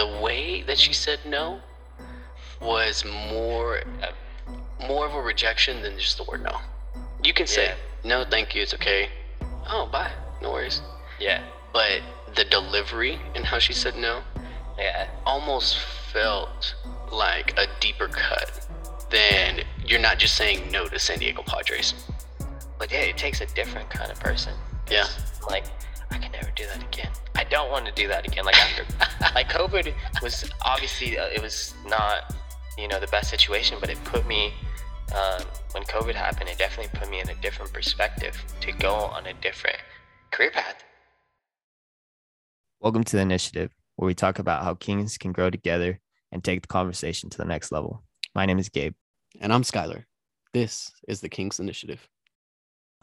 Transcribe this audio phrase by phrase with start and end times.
[0.00, 1.60] the way that she said no
[2.62, 6.56] was more uh, more of a rejection than just the word no.
[7.22, 7.74] You can say Yeah.
[8.12, 9.10] no, thank you, it's okay.
[9.68, 10.10] Oh, bye,
[10.40, 10.80] no worries.
[11.18, 11.42] Yeah.
[11.74, 12.00] But
[12.34, 14.22] the delivery and how she said no
[14.78, 15.08] Yeah.
[15.26, 15.78] almost
[16.14, 16.74] felt
[17.12, 18.48] like a deeper cut
[19.10, 21.92] than you're not just saying no to San Diego Padres.
[22.78, 24.54] But yeah, it takes a different kind of person.
[24.90, 25.04] Yeah.
[25.50, 25.64] Like,
[26.10, 27.10] I can never do that again.
[27.36, 28.44] I don't want to do that again.
[28.44, 28.84] Like after,
[29.34, 32.34] like COVID was obviously uh, it was not,
[32.76, 34.52] you know, the best situation, but it put me.
[35.14, 35.42] Um,
[35.72, 39.34] when COVID happened, it definitely put me in a different perspective to go on a
[39.34, 39.78] different
[40.30, 40.84] career path.
[42.80, 45.98] Welcome to the initiative, where we talk about how kings can grow together
[46.30, 48.04] and take the conversation to the next level.
[48.34, 48.94] My name is Gabe.
[49.40, 50.04] And I'm Skylar.
[50.52, 52.08] This is the Kings Initiative.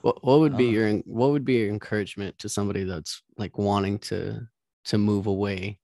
[0.02, 0.72] What what would be Oh.
[0.72, 4.48] your what would be your encouragement to somebody that's like wanting to
[4.86, 5.80] to move away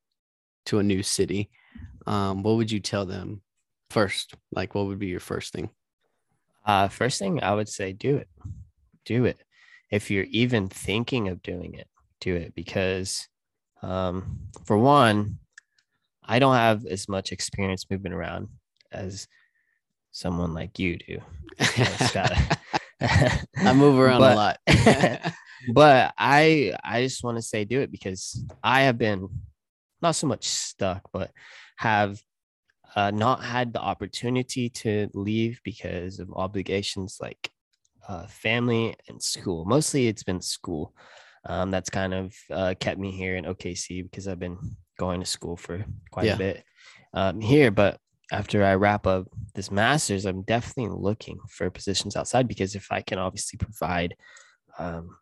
[0.66, 1.50] to a new city?
[2.06, 3.42] Um, what would you tell them
[3.90, 4.36] first?
[4.52, 5.70] Like what would be your first thing?
[6.66, 8.30] Uh, first thing I would say, do it.
[9.06, 9.38] Do it.
[9.92, 11.88] If you're even thinking of doing it,
[12.22, 13.28] do it because,
[13.82, 15.40] um, for one,
[16.24, 18.48] I don't have as much experience moving around
[18.92, 19.28] as
[20.12, 21.20] someone like you do.
[23.04, 25.34] I move around But- a lot.
[25.74, 29.30] but I I just want to say do it because I have been
[30.02, 31.32] not so much stuck, but
[31.78, 32.20] have
[32.96, 37.50] uh, not had the opportunity to leave because of obligations like
[38.08, 39.66] uh, family and school.
[39.66, 40.94] Mostly, it's been school.
[41.46, 44.58] Um, that's kind of uh, kept me here in OKC because I've been
[45.00, 46.36] going to school for quite Yeah.
[46.36, 46.64] a bit
[47.14, 47.72] um, here.
[47.72, 48.00] But
[48.34, 53.02] after I wrap up this master's, I'm definitely looking for positions outside because if I
[53.02, 54.16] can obviously provide,
[54.80, 55.16] um,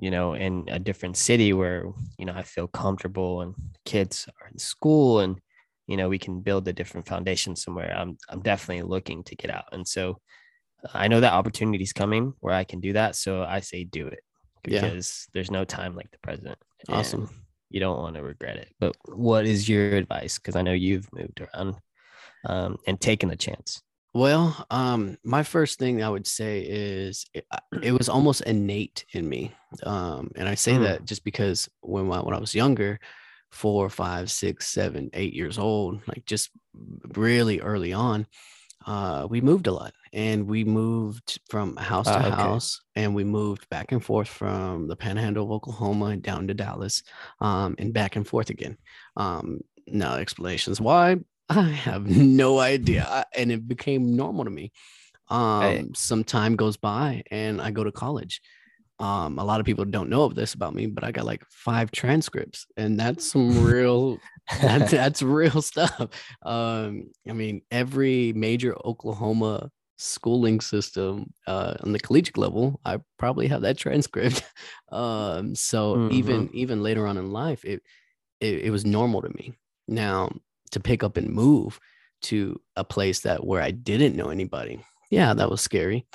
[0.00, 1.84] you know, in a different city where,
[2.18, 5.40] you know, I feel comfortable and kids are in school and,
[5.86, 7.94] you know, we can build a different foundation somewhere.
[7.96, 9.66] I'm, I'm definitely looking to get out.
[9.72, 10.18] And so
[10.92, 13.14] I know that opportunity is coming where I can do that.
[13.16, 14.20] So I say do it
[14.66, 14.80] Yeah.
[14.80, 16.58] because there's no time like the present.
[16.88, 17.28] Awesome.
[17.70, 18.68] You don't want to regret it.
[18.80, 20.38] But what is your advice?
[20.38, 21.76] Because I know you've moved around
[22.44, 23.82] um, and taking the chance.
[24.14, 27.46] Well, um, my first thing I would say is it,
[27.82, 29.52] it was almost innate in me,
[29.84, 30.82] um, and I say Mm.
[30.84, 32.98] that just because when I, when I was younger,
[33.50, 36.50] four, five, six, seven, eight years old, like just
[37.14, 38.26] really early on,
[38.86, 42.36] uh, we moved a lot, and we moved from house to Ah, okay.
[42.42, 47.02] house, and we moved back and forth from the Panhandle of Oklahoma down to Dallas,
[47.40, 48.78] um, and back and forth again.
[49.16, 51.16] Um, now explanations why
[51.48, 54.72] I have no idea, and it became normal to me.
[55.28, 55.84] Um, Hey.
[55.94, 58.40] some time goes by, and I go to college.
[59.00, 61.44] Um, a lot of people don't know of this about me, but I got like
[61.48, 64.18] five transcripts, and that's some real
[64.60, 66.08] that's, that's real stuff.
[66.42, 73.48] Um, I mean, every major Oklahoma schooling system uh, on the collegiate level, I probably
[73.48, 74.42] have that transcript.
[74.90, 77.82] Um, so even even later on in life, it,
[78.40, 79.52] it it was normal to me.
[79.86, 80.30] Now
[80.70, 81.78] to pick up and move
[82.22, 86.06] to a place that where I didn't know anybody, yeah, that was scary.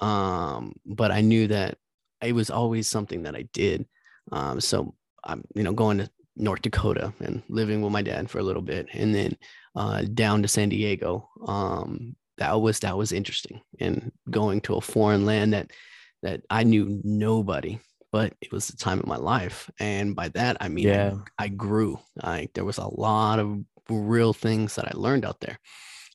[0.00, 1.78] Um, but I knew that
[2.22, 3.86] it was always something that I did.
[4.32, 4.94] Um, so
[5.24, 8.62] I'm, you know, going to North Dakota and living with my dad for a little
[8.62, 9.36] bit, and then
[9.74, 11.28] uh, down to San Diego.
[11.46, 15.70] Um, that was that was interesting, and going to a foreign land that
[16.22, 17.78] that I knew nobody,
[18.12, 21.14] but it was the time of my life, and by that I mean I- Yeah.
[21.38, 21.98] I, grew.
[22.22, 25.58] I there was a lot of real things that I learned out there,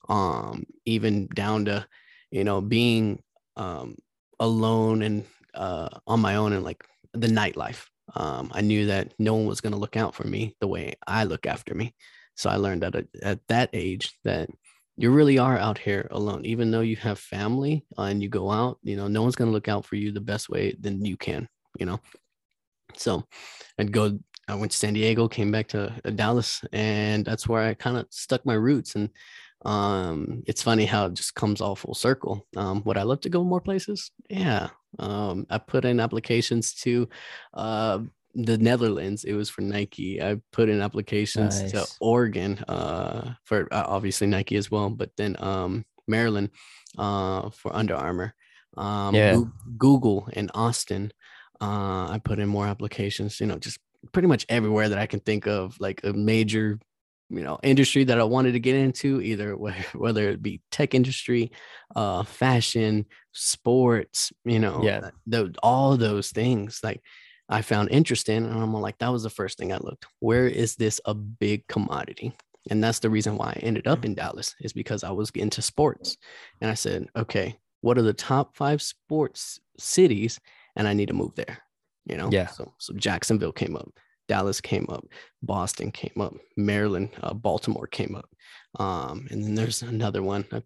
[0.09, 1.85] um, even down to
[2.31, 3.21] you know being
[3.55, 3.95] um,
[4.39, 6.83] alone and uh, on my own and like
[7.13, 7.85] the nightlife.
[8.15, 10.95] Um, I knew that no one was going to look out for me the way
[11.07, 11.93] I look after me.
[12.35, 14.49] So I learned at, a, at that age that
[14.97, 18.79] you really are out here alone, even though you have family and you go out,
[18.83, 21.17] you know, no one's going to look out for you the best way than you
[21.17, 21.47] can,
[21.79, 21.99] you know?
[22.95, 23.23] So
[23.79, 24.19] I'd go,
[24.51, 27.97] I went to San Diego, came back to uh, Dallas, and that's where I kind
[27.97, 28.96] of stuck my roots.
[28.96, 29.09] And
[29.64, 32.46] um, it's funny how it just comes all full circle.
[32.58, 34.11] Um, would I love to go more places?
[34.29, 34.70] Yeah.
[34.99, 37.08] Um, I put in applications to
[37.53, 37.99] uh,
[38.35, 39.23] the Netherlands.
[39.23, 40.22] It was for Nike.
[40.22, 45.37] I put in applications to Oregon uh, for uh, obviously Nike as well, but then
[45.40, 46.49] um, Maryland
[46.97, 48.34] uh, for Under Armour.
[48.75, 49.41] Um, Yeah.
[49.78, 51.14] Google in Austin.
[51.61, 53.40] Uh, I put in more applications.
[53.40, 53.79] You know, just
[54.11, 56.79] pretty much everywhere that I can think of, like a major
[57.29, 59.53] you know industry that I wanted to get into, either
[59.93, 61.51] whether it be tech industry,
[61.95, 65.11] uh, fashion, sports, you know, Yeah.
[65.25, 66.79] tho- all those things.
[66.83, 67.01] Like
[67.49, 70.05] I found interesting, and I'm like, that was the first thing I looked.
[70.19, 72.33] Where is this a big commodity?
[72.69, 75.61] And that's the reason why I ended up in Dallas is because I was into
[75.63, 76.17] sports.
[76.61, 80.39] And I said, okay, what are the top five sports cities?
[80.75, 81.57] And I need to move there.
[82.05, 82.29] You know?
[82.31, 82.47] Yeah.
[82.47, 83.89] So so Jacksonville came up,
[84.27, 85.05] Dallas came up,
[85.41, 88.29] Boston came up, Maryland, uh, Baltimore came up.
[88.79, 90.45] Um, and then there's another one.
[90.51, 90.61] I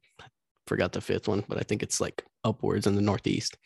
[0.68, 3.58] forgot the fifth one, but I think it's like upwards in the Northeast.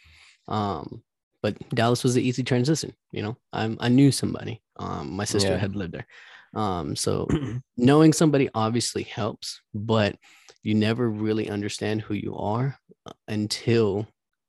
[0.47, 1.03] Um,
[1.41, 2.93] but Dallas was the easy transition.
[3.11, 4.61] You know, I'm I knew somebody.
[4.77, 5.57] Um, my sister Yeah.
[5.57, 6.07] had lived there.
[6.53, 7.27] Um, so
[7.77, 10.15] knowing somebody obviously helps, but
[10.63, 14.07] you never really understand who you are uh, until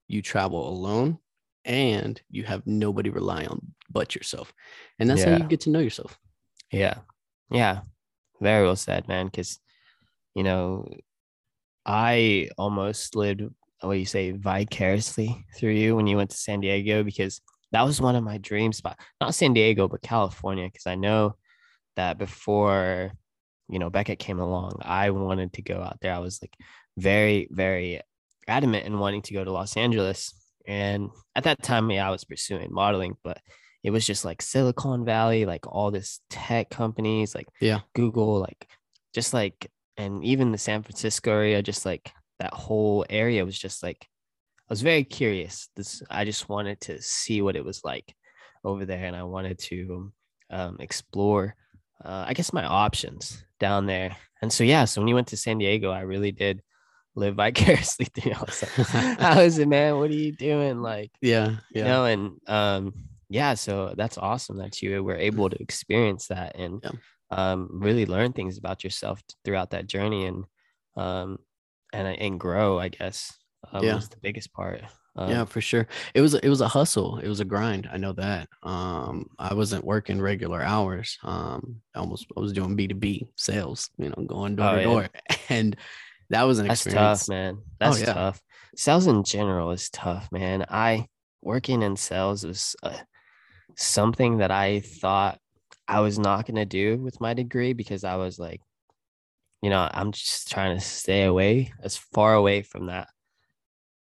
[0.09, 1.19] you travel alone
[1.65, 3.61] and you have nobody rely on
[3.91, 4.53] but yourself.
[4.99, 6.19] And that's how you get to know yourself.
[6.73, 6.99] Yeah.
[7.51, 7.81] Yeah.
[8.41, 9.27] Very well said, man.
[9.27, 9.59] Because,
[10.35, 10.89] you know,
[11.85, 13.43] I almost lived,
[13.81, 17.41] what you say, vicariously through you when you went to San Diego because
[17.73, 19.03] that was one of my dream spots.
[19.21, 20.67] Not San Diego, but California.
[20.67, 21.37] Because I know
[21.97, 23.13] that before,
[23.69, 26.15] you know, Beckett came along, I wanted to go out there.
[26.15, 26.55] I was like
[26.97, 28.01] very, very
[28.47, 30.35] adamant in wanting to go to Los Angeles.
[30.71, 33.39] And at that time, yeah, I was pursuing modeling, but
[33.83, 37.81] it was just like Silicon Valley, like all this tech companies, like Yeah.
[37.93, 38.69] Google, like
[39.13, 43.83] just like, and even the San Francisco area, just like that whole area was just
[43.83, 43.99] like,
[44.69, 45.69] I was very curious.
[45.75, 48.15] This, I just wanted to see what it was like
[48.63, 50.13] over there, and I wanted to
[50.51, 51.57] um, explore,
[52.05, 54.17] uh, I guess, my options down there.
[54.41, 56.63] And so, yeah, so when you went to San Diego, I really did
[57.15, 58.33] live vicariously through.
[58.33, 58.37] you.
[59.19, 59.97] How is it, man?
[59.97, 60.81] What are you doing?
[60.83, 61.51] Like, Yeah.
[61.51, 61.85] you Yeah.
[61.85, 62.93] know and um
[63.29, 66.91] yeah so that's awesome that you were able to experience that and Yeah.
[67.31, 70.45] um really learn things about yourself throughout that journey and
[70.97, 71.39] um
[71.93, 73.33] and and grow i guess
[73.73, 73.95] um, Yeah.
[73.97, 74.83] was the biggest part
[75.17, 75.89] um, yeah, for sure.
[76.15, 77.19] It was it was a hustle.
[77.19, 77.89] It was a grind.
[77.93, 78.49] I know that.
[78.63, 81.19] Um, I wasn't working regular hours.
[81.25, 83.91] Um, I almost I was doing B two B sales.
[83.99, 85.09] You know, going door Oh, to door,
[85.49, 85.77] and
[86.31, 87.21] that was an that's experience.
[87.27, 88.13] tough man Oh, that's yeah.
[88.13, 88.41] tough
[88.77, 91.07] sales in general is tough man i
[91.43, 92.97] working in sales was uh,
[93.77, 95.39] something that i thought
[95.89, 98.61] i was not going to do with my degree because i was like
[99.63, 103.09] you know i'm just trying to stay away as far away from that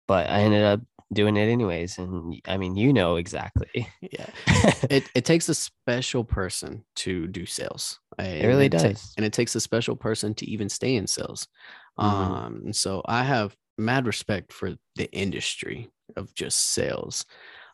[0.07, 0.81] but i ended up
[1.13, 4.27] doing it anyways and I mean you know exactly Yeah,
[4.89, 7.99] it it takes a special person to do sales.
[8.17, 9.13] It really ta- does.
[9.17, 11.49] and it takes a special person to even stay in sales.
[11.99, 12.05] Mhm.
[12.05, 17.25] Um, so I have mad respect for the industry of just sales.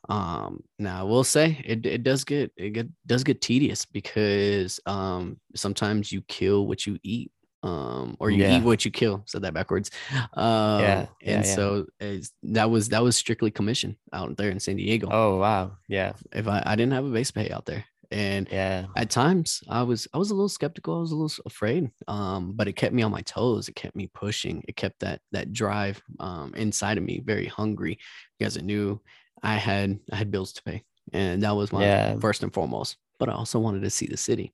[0.09, 4.79] Um, now I will say it, it does get it get, does get tedious because
[4.87, 7.33] um sometimes you kill what you eat.
[7.63, 8.59] Um, or you Yeah.
[8.61, 9.25] eat what you kill.
[9.27, 9.91] Said that backwards.
[10.35, 11.55] Um, yeah, and yeah.
[11.57, 15.09] so it's, that was that was strictly commission out there in San Diego.
[15.11, 18.87] oh wow yeah If I, I didn't have a base pay out there, and yeah.
[18.97, 22.53] at times i was i was a little skeptical i was a little afraid um
[22.55, 25.53] but it kept me on my toes it kept me pushing it kept that that
[25.53, 27.99] drive um inside of me very hungry
[28.39, 29.01] because i knew
[29.43, 30.83] i had i had bills to pay
[31.13, 32.19] and that was my Yeah.
[32.19, 34.53] first and foremost but i also wanted to see the city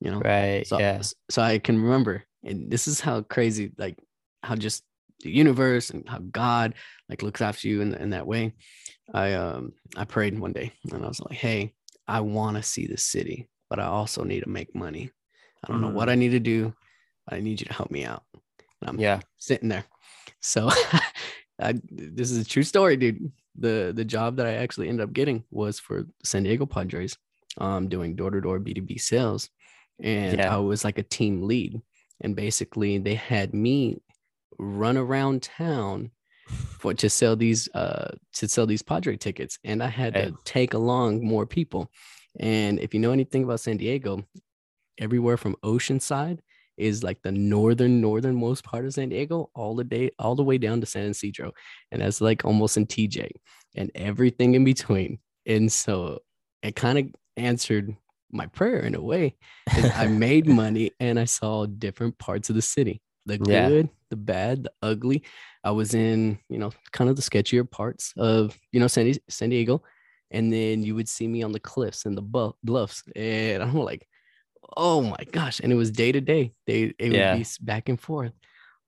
[0.00, 0.20] you know?
[0.20, 1.02] Right so, yeah.
[1.30, 3.98] so i can remember and this is how crazy like
[4.42, 4.84] how just
[5.20, 6.74] the universe and how god
[7.08, 8.52] like looks after you in, in that way.
[9.12, 11.72] I um i prayed one day and i was like hey
[12.08, 15.10] i want to see the city but i also need to make money.
[15.62, 16.74] I don't know what i need to do
[17.26, 18.22] but i need you to help me out.
[18.80, 19.20] And i'm yeah.
[19.38, 19.84] sitting there.
[20.40, 20.70] So
[21.60, 23.30] I, this is a true story dude.
[23.58, 27.16] The the job that i actually ended up getting was for san diego padres
[27.58, 29.50] um doing door-to-door b2b sales.
[30.00, 30.54] And Yeah.
[30.54, 31.80] i was like a team lead.
[32.20, 34.00] And basically they had me
[34.58, 36.10] run around town
[36.48, 40.26] for to sell these uh to sell these padre tickets and i had Hey.
[40.26, 41.90] to take along more people
[42.40, 44.24] and if you know anything about san diego
[44.98, 46.38] everywhere from oceanside
[46.76, 50.58] is like the northern northernmost part of san diego all the day all the way
[50.58, 51.52] down to san Ysidro,
[51.92, 53.28] and that's like almost in tj
[53.76, 56.20] and everything in between and so
[56.62, 57.96] it kind of answered
[58.30, 59.36] my prayer in a way.
[59.70, 63.00] I made money and I saw different parts of the city.
[63.28, 63.68] The Yeah.
[63.68, 65.24] good, the bad, the ugly.
[65.64, 69.50] I was in, you know, kind of the sketchier parts of, you know, San, San
[69.50, 69.82] Diego.
[70.30, 73.04] And then you would see me on the cliffs and the bu- bluffs.
[73.16, 74.08] And I'm like,
[74.76, 75.60] oh my gosh.
[75.60, 76.54] And it was day to day.
[76.66, 77.34] They it Yeah.
[77.34, 78.32] would be back and forth.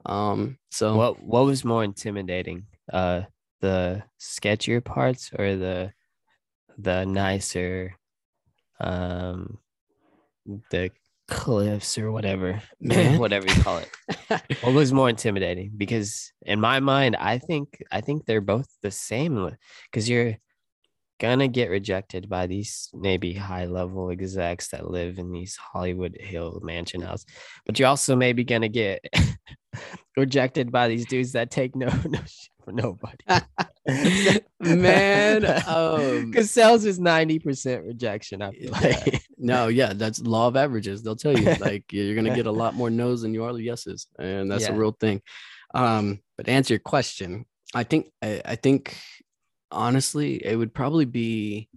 [0.07, 3.23] Um, so what what was more intimidating uh
[3.61, 5.93] the sketchier parts or the
[6.79, 7.95] the nicer
[8.81, 9.59] um
[10.71, 10.91] the
[11.31, 13.19] cliffs or whatever Man.
[13.19, 13.91] whatever you call it
[14.61, 18.91] what was more intimidating because in my mind i think i think they're both the
[18.91, 19.57] same
[19.91, 20.37] because you're
[21.21, 26.61] gonna get rejected by these maybe high level execs that live in these Hollywood Hill
[26.65, 27.27] mansion house,
[27.67, 29.05] but you're also maybe gonna get
[30.17, 34.41] rejected by these dudes that take no no shit for nobody.
[34.61, 38.43] Man, um, because sales is ninety percent rejection.
[38.43, 38.81] I feel Yeah.
[39.05, 39.23] like.
[39.39, 41.03] no, yeah, that's law of averages.
[41.03, 43.63] They'll tell you like you're gonna get a lot more no's than you are the
[43.63, 45.23] yeses, and that's a real thing.
[45.75, 48.97] Um, but to answer your question, I think I, I think
[49.71, 51.69] honestly, it would probably be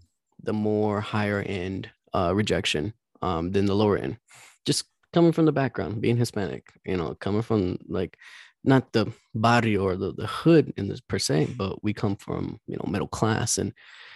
[0.41, 4.17] the more higher end uh, rejection um, than the lower end.
[4.65, 8.17] Just coming from the background, being Hispanic, you know, coming from like
[8.63, 12.59] not the barrio or the, the hood in this per se, but we come from
[12.67, 13.73] you know middle class and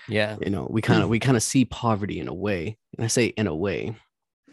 [0.07, 3.03] yeah, you know we kind of we kind of see poverty in a way and
[3.03, 3.95] i say in a way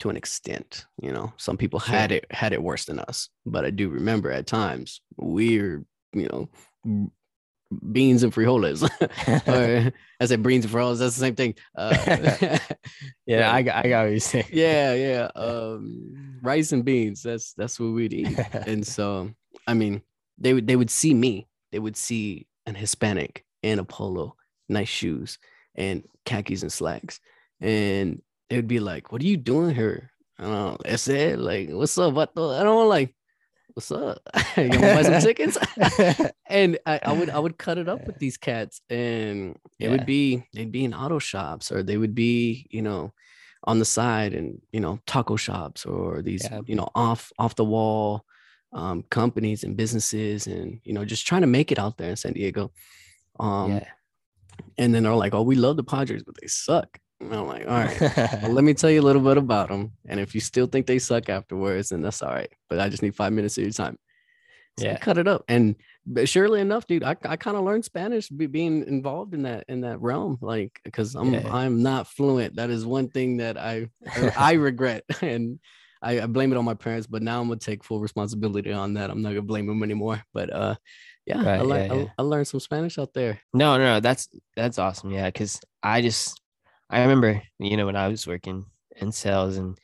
[0.00, 1.32] to an extent you know.
[1.36, 5.00] Some people had it had it worse than us but i do remember at times
[5.16, 7.10] we're you know
[7.92, 8.82] beans and frijoles.
[9.48, 11.54] Or i said beans and frijoles that's the same thing.
[11.76, 11.94] Uh,
[13.26, 14.46] yeah, I got, I got what you're saying.
[14.52, 18.38] yeah yeah um rice and beans that's that's what we'd eat.
[18.66, 19.30] And so
[19.66, 20.02] i mean
[20.38, 21.46] they would they would see me.
[21.73, 24.37] They would see an hispanic in a polo
[24.68, 25.38] nice shoes
[25.75, 27.20] and khakis and slacks.
[27.61, 28.20] And
[28.50, 30.11] they would be like what are you doing here?
[30.38, 30.76] I don't know.
[30.84, 31.38] That's it.
[31.38, 33.14] Like what's up what the i don't like
[33.75, 34.18] what's up?
[34.56, 35.56] You want to buy some tickets
[36.49, 39.90] and I, I would I would cut it up with these cats, and it Yeah.
[39.90, 43.12] would be they'd be in auto shops or they would be you know
[43.64, 46.61] on the side and you know taco shops or these Yeah.
[46.66, 48.25] you know off off the wall
[48.75, 52.16] um, companies and businesses and you know just trying to make it out there in
[52.16, 52.73] San Diego.
[53.40, 53.88] Um, yeah.
[54.78, 56.99] and then they're like, oh, we love the Padres, but they suck.
[57.21, 58.00] And I'm like, all right.
[58.43, 59.93] Well, let me tell you a little bit about them.
[60.07, 62.50] And if you still think they suck afterwards, then that's all right.
[62.69, 63.97] But I just need five minutes of your time.
[64.78, 64.99] So Yeah.
[64.99, 65.45] cut it up.
[65.49, 65.76] And
[66.07, 69.64] but surely enough, dude, I, I kind of learned Spanish be, being involved in that
[69.69, 70.37] in that realm.
[70.43, 71.49] Like, because I'm Yeah.
[71.50, 72.57] I'm not fluent.
[72.57, 73.88] That is one thing that I
[74.37, 75.04] I regret.
[75.23, 75.61] And
[76.04, 78.94] I, I blame it on my parents, but now I'm gonna take full responsibility on
[78.94, 79.11] that.
[79.11, 80.23] I'm not gonna blame them anymore.
[80.34, 80.76] But uh
[81.26, 82.08] yeah, I, Right, learned, yeah, yeah.
[82.18, 83.40] I, I learned some Spanish out there.
[83.52, 85.11] No, no, no, that's that's awesome.
[85.11, 86.40] Yeah, because I just
[86.90, 89.78] I remember, you know, when I was working in sales and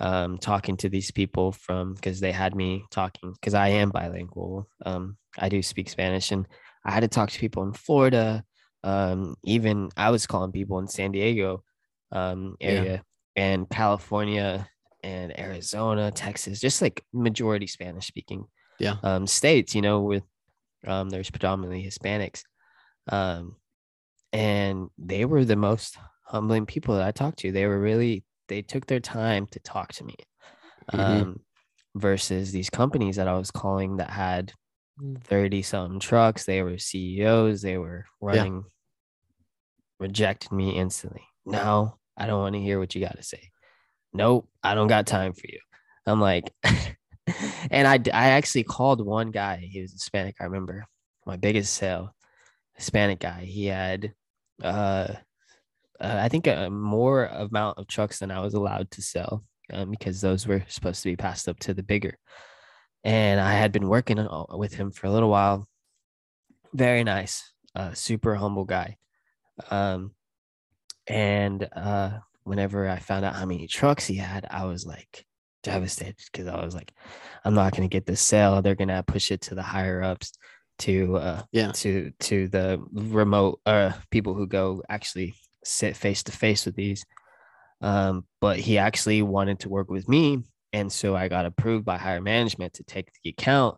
[0.00, 4.68] um talking to these people from because they had me talking because I am bilingual.
[4.86, 6.46] Um, I do speak Spanish and
[6.84, 8.44] I had to talk to people in Florida.
[8.84, 11.64] Um, even I was calling people in San Diego
[12.12, 12.68] um Yeah.
[12.68, 13.02] area
[13.36, 14.68] and California
[15.08, 18.42] and Arizona, Texas, just like majority Spanish speaking
[18.78, 18.96] Yeah.
[19.02, 20.24] um states, you know, with
[20.86, 22.42] um there's predominantly Hispanics.
[23.18, 23.56] Um
[24.32, 25.96] and they were the most
[26.32, 27.52] humbling people that I talked to.
[27.52, 30.16] They were really they took their time to talk to me.
[30.92, 31.00] Mhm.
[31.00, 31.40] Um
[31.94, 34.52] versus these companies that I was calling that had
[35.00, 35.22] Mm.
[35.22, 38.64] 30 something trucks, they were CEOs, they were running
[40.00, 41.22] rejected me instantly.
[41.46, 43.50] No, I don't want to hear what you got to say.
[44.12, 45.58] Nope, I don't got time for you.
[46.06, 46.52] I'm like,
[47.70, 49.58] and I, I actually called one guy.
[49.70, 50.36] He was Hispanic.
[50.40, 50.86] I remember
[51.26, 52.14] my biggest sale,
[52.74, 53.44] Hispanic guy.
[53.44, 54.14] He had,
[54.62, 55.12] uh,
[56.00, 59.90] uh, I think a more amount of trucks than I was allowed to sell um,
[59.90, 62.16] because those were supposed to be passed up to the bigger.
[63.04, 65.68] And I had been working on- with him for a little while.
[66.72, 68.96] Very nice, uh, super humble guy.
[69.70, 70.14] Um,
[71.06, 75.24] and uh, whenever I found out how many trucks he had, I was like
[75.62, 76.92] devastated because I was like,
[77.44, 78.60] I'm not gonna get this sale.
[78.62, 80.32] They're gonna push it to the higher ups,
[80.80, 81.72] to uh, Yeah.
[81.72, 87.04] to to the remote uh people who go actually sit face to face with these.
[87.80, 91.96] Um, but he actually wanted to work with me, and so I got approved by
[91.98, 93.76] higher management to take the account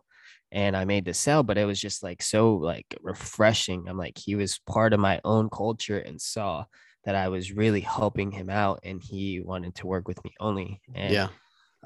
[0.51, 3.87] and I made the sale, but it was just like so like refreshing.
[3.87, 6.65] I'm like he was part of my own culture and saw
[7.05, 10.81] that I was really helping him out and he wanted to work with me only.
[10.93, 11.27] And yeah.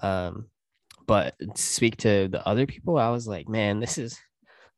[0.02, 0.48] um
[1.08, 4.18] but to speak to the other people, I was like, man, this is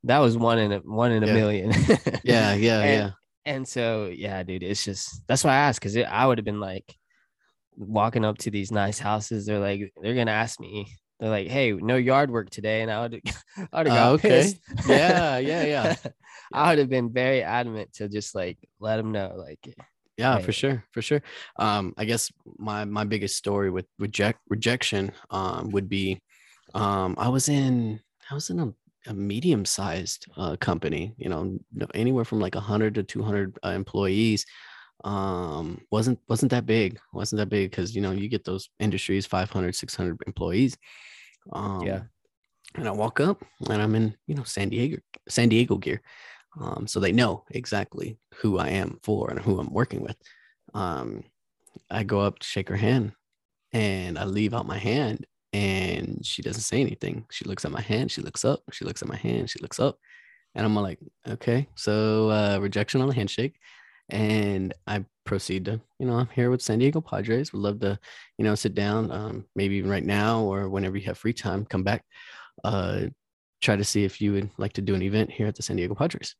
[0.03, 1.33] that was one in a one in a Yeah.
[1.33, 1.71] million.
[2.23, 2.53] Yeah.
[2.53, 2.79] Yeah.
[2.81, 3.09] And- yeah.
[3.45, 6.59] and so, yeah, dude, it's just that's why I asked because I would have been
[6.59, 6.95] like
[7.75, 9.45] walking up to these nice houses.
[9.45, 10.87] They're like, they're gonna ask me.
[11.19, 13.21] They're like, "Hey, no yard work today," and I would,
[13.73, 14.29] I would have got Oh, okay.
[14.29, 14.57] pissed.
[14.87, 15.95] Yeah, yeah, yeah.
[16.53, 19.75] I would have been very adamant to just like let them know, like,
[20.17, 21.21] yeah for sure for sure.
[21.57, 26.21] Um i guess my my biggest story with reject rejection um would be
[26.73, 27.99] um i was in
[28.31, 28.73] i was in a,
[29.07, 31.57] a medium sized uh, company you know
[31.93, 34.45] anywhere from like 100 to 200 uh, employees.
[35.03, 39.25] Um wasn't wasn't that big wasn't that big because you know you get those industries
[39.27, 40.77] 500 600 employees.
[41.53, 42.03] Um Yeah.
[42.75, 44.97] and i walk up and i'm in you know san diego
[45.29, 46.01] san diego gear
[46.59, 50.17] um, so they know exactly who I am for and who I'm working with.
[50.73, 51.23] Um,
[51.89, 53.13] I go up to shake her hand,
[53.73, 57.25] and I leave out my hand, and she doesn't say anything.
[57.31, 59.79] She looks at my hand, she looks up, she looks at my hand, she looks
[59.79, 59.97] up,
[60.55, 63.55] and I'm like, okay, so uh, rejection on the handshake.
[64.09, 67.51] And I proceed to, you know, I'm here with San Diego Padres.
[67.51, 67.99] Would love to,
[68.37, 71.65] you know, sit down, um, maybe even right now or whenever you have free time,
[71.65, 72.05] come back,
[72.63, 73.01] uh,
[73.61, 75.75] try to see if you would like to do an event here at the San
[75.75, 76.35] Diego Padres.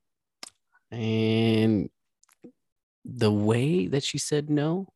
[0.91, 1.89] And
[3.03, 4.87] the way that she said no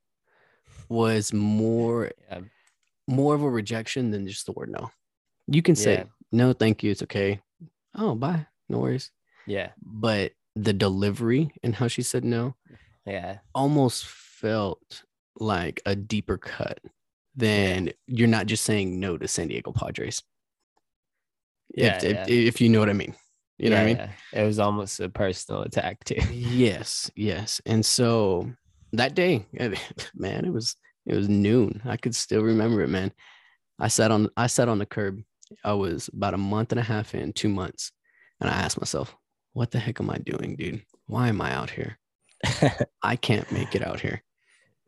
[0.90, 2.42] was more Yeah.
[3.08, 4.92] more of a rejection than just the word no.
[5.48, 6.04] You can say Yeah.
[6.32, 7.42] no, thank you, it's okay.
[7.96, 9.12] Oh, bye, no worries.
[9.48, 9.72] Yeah.
[9.82, 12.56] But the delivery and how she said no
[13.06, 13.40] Yeah.
[13.56, 15.04] almost felt
[15.40, 16.80] like a deeper cut
[17.36, 20.22] than you're not just saying no to San Diego Padres.
[21.74, 21.98] Yeah.
[21.98, 22.24] if, yeah.
[22.24, 23.16] if, if you know what I mean.
[23.62, 23.98] You know what I mean?
[23.98, 26.16] Yeah, It was almost a personal attack too.
[26.34, 27.62] yes yes.
[27.66, 28.52] And so
[28.94, 29.46] that day
[30.16, 30.76] man it was
[31.06, 31.82] it was noon.
[31.86, 33.12] I could still remember it man.
[33.80, 35.22] I sat on i sat on the curb.
[35.64, 37.92] I was about a month and a half in two months.
[38.40, 39.16] And i asked myself
[39.54, 40.82] what the heck am i doing dude?
[41.08, 42.00] Why am i out here?
[43.04, 44.24] I can't make it out here.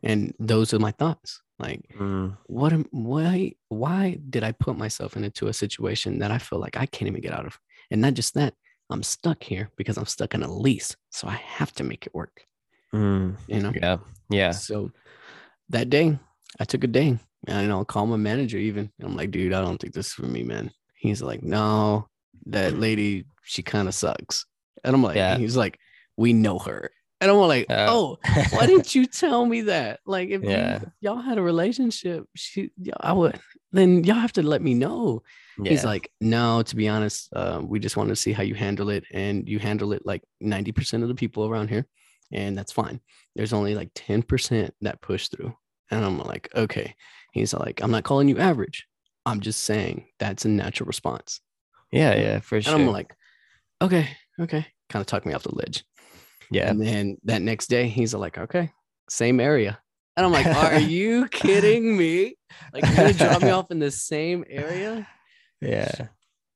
[0.01, 1.41] And those are my thoughts.
[1.59, 6.39] Like Mm, what am why why did i put myself into a situation that i
[6.39, 7.59] feel like i can't even get out of?
[7.91, 8.53] And not just that
[8.89, 12.13] i'm stuck here because i'm stuck in a lease so i have to make it
[12.13, 12.45] work
[12.93, 13.97] mm, you know yeah.
[14.29, 14.51] Yeah.
[14.51, 14.91] so
[15.69, 16.17] that day
[16.59, 19.79] i took a day and know call my manager even i'm like dude i don't
[19.79, 22.07] think this is for me man he's like no
[22.47, 24.45] that lady she kind of sucks
[24.83, 25.37] and i'm like Yeah.
[25.37, 25.79] he's like
[26.17, 26.91] we know her
[27.21, 28.17] and i'm like Uh, oh
[28.51, 29.99] why didn't you tell me that?
[30.05, 30.75] Like, if, you- Yeah.
[30.77, 33.39] if y'all had a relationship, she, I would,
[33.71, 35.23] then y'all have to let me know.
[35.63, 38.89] He's like, no, to be honest, uh, we just want to see how you handle
[38.89, 41.85] it, and you handle it like ninety percent of the people around here,
[42.31, 42.99] and that's fine.
[43.35, 45.55] There's only like ten percent that push through,
[45.91, 46.95] and I'm like, okay.
[47.33, 48.87] He's like, I'm not calling you average.
[49.25, 51.39] I'm just saying that's a natural response.
[51.91, 52.15] yeah.
[52.15, 52.39] Yeah.
[52.39, 52.75] For And sure.
[52.75, 53.15] I'm like,
[53.81, 54.65] okay, okay.
[54.89, 55.83] Kind of talked me off the ledge.
[56.53, 56.69] Yeah.
[56.69, 58.71] And then that next day, he's like, okay,
[59.09, 59.79] same area.
[60.15, 62.35] And I'm like, are you kidding me?
[62.73, 65.07] Like, you're gonna drop me off in the same area?
[65.61, 66.07] Yeah.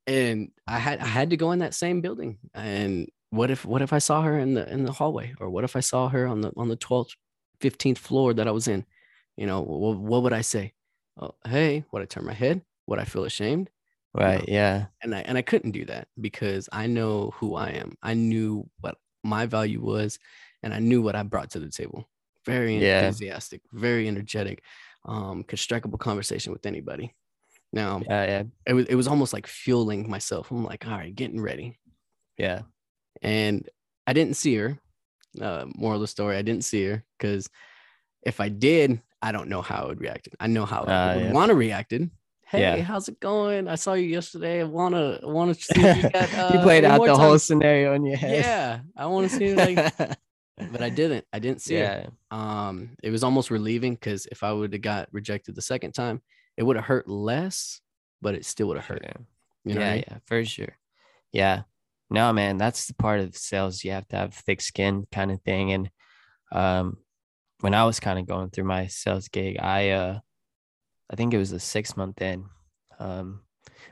[0.06, 2.38] And I had I had to go in that same building.
[2.54, 5.34] And what if what if I saw her in the in the hallway?
[5.40, 7.16] Or what if I saw her on the on the 12th,
[7.62, 8.86] 15th floor that I was in?
[9.36, 10.74] You know, what, what would I say?
[11.20, 12.62] Oh, hey, would I turn my head?
[12.88, 13.70] Would I feel ashamed?
[14.14, 14.48] Right.
[14.48, 14.88] Yeah.
[15.02, 17.96] and I and I couldn't do that because I know who I am.
[18.02, 20.20] I knew what my value was,
[20.64, 22.08] and I knew what I brought to the table.
[22.46, 23.06] Very Yeah.
[23.06, 24.64] enthusiastic, very energetic,
[25.06, 27.14] um, could strike up a conversation with anybody.
[27.74, 28.24] Now Yeah.
[28.26, 28.44] Yeah.
[28.66, 30.52] it was it was almost like fueling myself.
[30.52, 31.78] I'm like, all right, getting ready,
[32.38, 32.62] Yeah.
[33.22, 33.68] and
[34.06, 34.80] I didn't see her.
[35.40, 37.50] Uh, moral of the story: I didn't see her because
[38.24, 40.30] if I did, I don't know how I would react.
[40.40, 41.32] I know how Ah, I would yeah.
[41.34, 42.10] want to reacted.
[42.50, 42.84] Hey, Yeah.
[42.84, 43.68] how's it going?
[43.68, 44.62] I saw you yesterday.
[44.62, 46.34] I wanna wanna see if you got.
[46.34, 48.44] Uh, you played out the time." whole scenario in your head.
[48.44, 49.78] Yeah, I want to see like,
[50.72, 51.26] but I didn't.
[51.34, 51.84] I didn't see it.
[51.84, 52.08] yeah.
[52.32, 56.22] Um, it was almost relieving because if I would have got rejected the second time,
[56.56, 57.82] it would have hurt less,
[58.22, 59.04] but it still would have hurt.
[59.04, 59.26] Sure.
[59.66, 60.04] You know, yeah, I mean?
[60.08, 60.78] yeah, for sure.
[61.32, 61.64] Yeah.
[62.10, 63.84] No, man, that's the part of sales.
[63.84, 65.74] You have to have thick skin kind of thing.
[65.74, 65.90] And
[66.52, 66.98] um
[67.62, 70.20] when I was kind of going through my sales gig, I uh
[71.10, 72.46] I think it was a six month in.
[73.00, 73.42] Um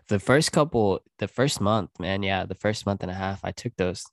[0.07, 3.51] the first couple the first month, man, yeah, the first month and a half, I
[3.51, 4.03] took those.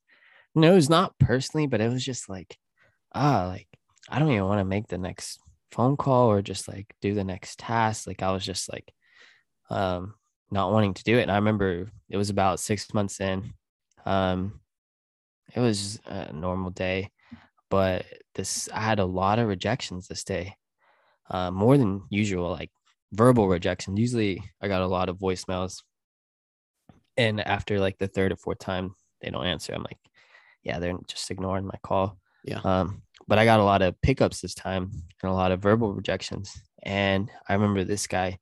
[0.54, 2.56] No, it was not personally, but it was just like,
[3.14, 3.68] ah, like
[4.08, 7.24] I don't even want to make the next phone call or just like do the
[7.24, 8.06] next task.
[8.06, 8.92] Like I was just like
[9.70, 10.14] um
[10.50, 11.22] not wanting to do it.
[11.22, 13.54] And I remember it was about six months in.
[14.04, 14.60] Um,
[15.54, 17.10] it was a normal day,
[17.70, 20.54] but this I had a lot of rejections this day,
[21.30, 22.70] uh, more than usual, like
[23.12, 23.96] verbal rejection.
[23.96, 25.82] Usually, I got a lot of voicemails,
[27.16, 29.98] and after like the third or fourth time they don't answer, I'm like,
[30.62, 32.18] yeah, they're just ignoring my call.
[32.44, 32.60] Yeah.
[32.64, 34.90] Um, but I got a lot of pickups this time
[35.22, 36.60] and a lot of verbal rejections.
[36.82, 38.38] And I remember this guy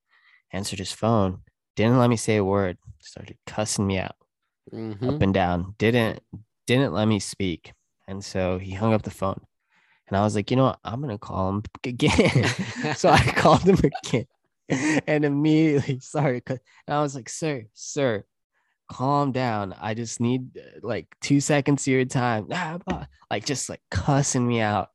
[0.52, 1.42] answered his phone,
[1.76, 4.16] didn't let me say a word, started cussing me out
[4.72, 5.16] Mhm.
[5.16, 6.20] up and down, didn't
[6.66, 7.72] didn't let me speak.
[8.06, 9.40] And so he hung up the phone.
[10.06, 10.78] And I was like, you know what?
[10.84, 12.44] I'm gonna call him again.
[12.96, 14.26] so I called him again.
[15.06, 18.24] And immediately sorry, And I was like, sir, sir,
[18.88, 19.74] calm down.
[19.80, 22.48] I just need uh, like two seconds of your time.
[23.30, 24.88] Like just like cussing me out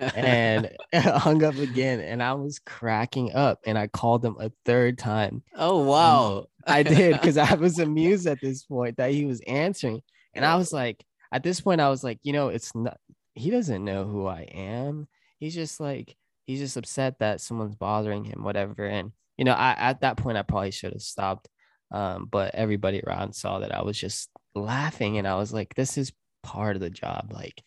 [0.00, 2.00] and hung up again.
[2.00, 5.42] And I was cracking up and I called him a third time.
[5.54, 10.00] oh wow, I did because I was amused at this point that he was answering.
[10.32, 12.98] And I was like, at this point, I was like, you know, it's not.
[13.34, 15.06] He doesn't know who I am.
[15.38, 16.16] He's just like
[16.46, 18.84] he's just upset that someone's bothering him, whatever.
[18.84, 19.12] And
[19.42, 21.48] you know, I at that point I probably should have stopped.
[21.90, 25.98] Um, but everybody around saw that I was just laughing, and I was like, this
[25.98, 26.12] is
[26.44, 27.32] part of the job.
[27.32, 27.60] Like,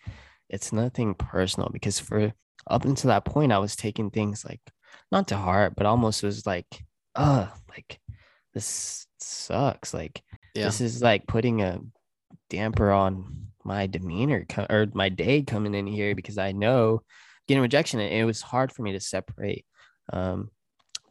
[0.50, 2.32] it's nothing personal because for
[2.66, 4.62] up until that point, I was taking things like
[5.12, 6.66] not to heart, but almost was like,
[7.14, 8.00] uh, like
[8.54, 9.94] this sucks.
[9.94, 10.68] Like, Yeah.
[10.68, 11.82] this is like putting a
[12.50, 17.02] damper on my demeanor co- or my day coming in here because I know
[17.50, 19.66] getting rejection and it was hard for me to separate
[20.14, 20.52] um,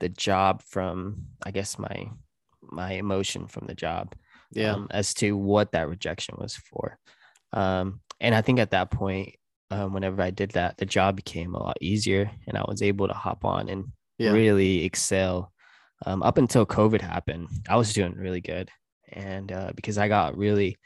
[0.00, 2.10] the job from I guess my
[2.62, 4.14] my emotion from the job
[4.52, 4.72] Yeah.
[4.74, 6.98] um, as to what that rejection was for.
[7.52, 9.34] Um, and I think at that point,
[9.70, 13.06] um, whenever I did that, the job became a lot easier and I was able
[13.08, 14.30] to hop on and Yeah.
[14.32, 15.52] really excel.
[16.06, 18.70] Um, up until COVID happened, I was doing really good.
[19.12, 20.76] And uh, because I got really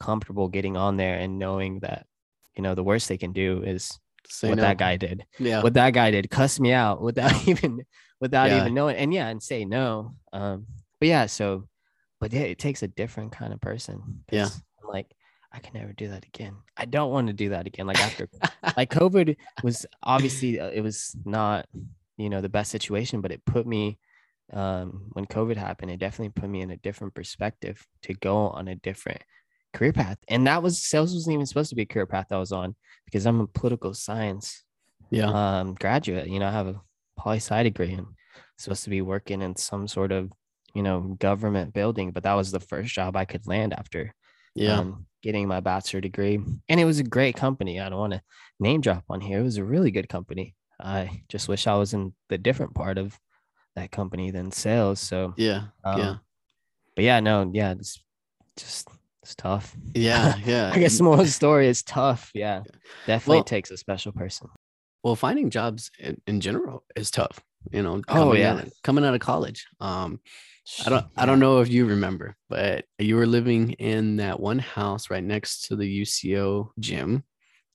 [0.00, 2.06] comfortable getting on there and knowing that,
[2.56, 4.62] you know, the worst they can do is Say what no.
[4.62, 5.62] that guy did Yeah.
[5.62, 7.84] what that guy did cuss me out without even
[8.20, 8.60] without Yeah.
[8.60, 10.66] even knowing and yeah and say no um
[11.00, 11.68] but yeah so
[12.20, 14.48] but yeah it takes a different kind of person yeah
[14.82, 15.14] I'm like
[15.52, 18.28] i can never do that again i don't want to do that again like after
[18.76, 21.66] like covid was obviously uh, it was not
[22.16, 23.98] you know the best situation but it put me
[24.52, 28.68] um when covid happened it definitely put me in a different perspective to go on
[28.68, 29.22] a different
[29.74, 32.38] career path and that was sales wasn't even supposed to be a career path i
[32.38, 34.64] was on because i'm a political science
[35.10, 35.58] yeah.
[35.60, 36.80] um graduate you know i have a
[37.18, 38.06] poli sci degree and
[38.56, 40.32] supposed to be working in some sort of
[40.74, 44.12] you know government building but that was the first job i could land after
[44.54, 44.78] yeah.
[44.78, 48.22] um, getting my bachelor degree and it was a great company i don't want to
[48.60, 51.94] name drop on here it was a really good company i just wish i was
[51.94, 53.18] in the different part of
[53.76, 55.64] that company than sales so yeah.
[55.84, 56.14] um, yeah.
[56.96, 58.02] but yeah no yeah it's
[58.56, 58.88] just
[59.22, 60.34] it's tough Yeah.
[60.44, 60.70] Yeah.
[60.74, 62.62] i guess the moral story is tough yeah
[63.06, 64.48] definitely Well- takes a special person
[65.02, 67.40] well finding jobs in, in general is tough
[67.72, 68.52] you know Oh, coming yeah.
[68.54, 70.20] out of- coming out of college um
[70.86, 74.58] i don't i don't know if you remember but you were living in that one
[74.58, 77.24] house right next to the uco gym.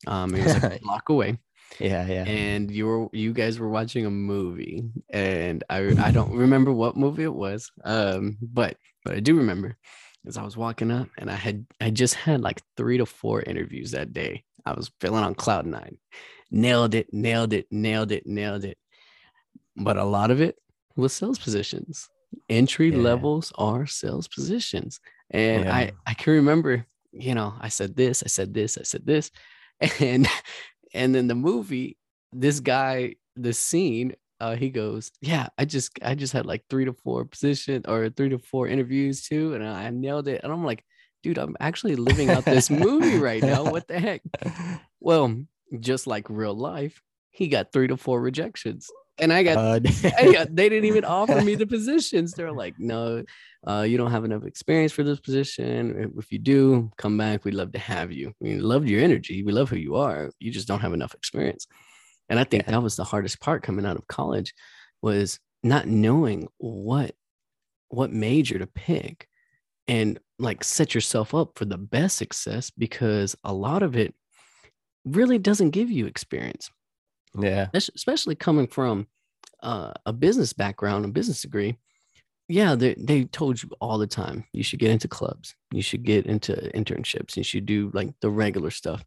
[0.07, 1.37] Um it was like a block away.
[1.79, 2.23] Yeah yeah.
[2.25, 6.95] And you were you guys were watching a movie and i i don't remember what
[6.97, 9.75] movie it was um but but i do remember
[10.27, 13.41] as i was walking up and i had i just had like three to four
[13.41, 14.43] interviews that day.
[14.65, 15.97] I was feeling on cloud nine
[16.53, 18.77] nailed it nailed it nailed it nailed it.
[19.75, 20.55] But a lot of it
[20.95, 22.07] was sales positions.
[22.49, 22.99] Entry Yeah.
[22.99, 24.99] levels are sales positions.
[25.31, 25.75] And Yeah.
[25.75, 29.31] i i can remember you know i said this i said this i said this.
[29.99, 30.27] And
[30.93, 31.97] and then the movie
[32.31, 36.85] this guy the scene uh he goes yeah i just i just had like three
[36.85, 40.41] to four position or three to four interviews too and i nailed it.
[40.43, 40.83] And i'm like
[41.23, 43.63] dude i'm actually living out this movie right now.
[43.63, 44.21] What the heck?
[44.99, 45.43] Well
[45.79, 49.79] just like real life he got three to four rejections and i got Uh,
[50.17, 52.33] I got- they didn't even offer me the positions.
[52.33, 53.23] They're like, no,
[53.67, 56.13] uh, you don't have enough experience for this position.
[56.17, 57.45] If you do, come back.
[57.45, 58.33] We'd love to have you.
[58.39, 59.43] We love your energy.
[59.43, 60.31] We love who you are.
[60.39, 61.67] You just don't have enough experience.
[62.29, 62.71] And I think Yeah.
[62.71, 64.53] that was the hardest part coming out of college
[65.03, 67.11] was not knowing what
[67.89, 69.27] what major to pick
[69.87, 74.15] and like set yourself up for the best success because a lot of it
[75.05, 76.69] really doesn't give you experience
[77.39, 79.07] yeah especially coming from
[79.63, 81.77] uh, a business background, a business degree.
[82.49, 86.03] Yeah, they they told you all the time you should get into clubs, you should
[86.03, 89.03] get into internships, you should do like the regular stuff.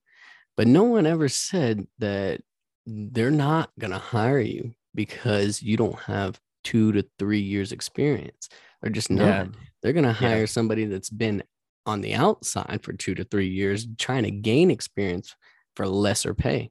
[0.56, 2.40] But no one ever said that
[2.86, 8.48] they're not gonna hire you because you don't have two to three years experience.
[8.80, 9.26] They're just not.
[9.26, 9.46] Yeah.
[9.82, 10.28] They're gonna Yeah.
[10.30, 11.42] hire somebody that's been
[11.84, 15.36] on the outside for two to three years trying to gain experience
[15.76, 16.70] for lesser pay.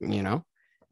[0.00, 0.44] You know?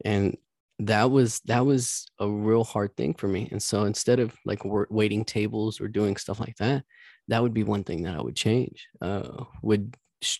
[0.03, 0.37] and
[0.79, 4.59] that was that was a real hard thing for me and so instead of like
[4.65, 6.83] waiting tables or doing stuff like that
[7.29, 9.95] that would be one thing that i would change uh would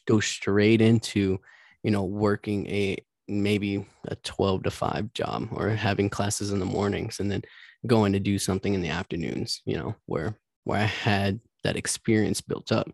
[0.08, 1.39] go straight into
[1.84, 6.65] you know working a maybe a 12 to 5 job or having classes in the
[6.65, 7.41] mornings and then
[7.88, 12.41] going to do something in the afternoons you know where where i had that experience
[12.41, 12.91] built up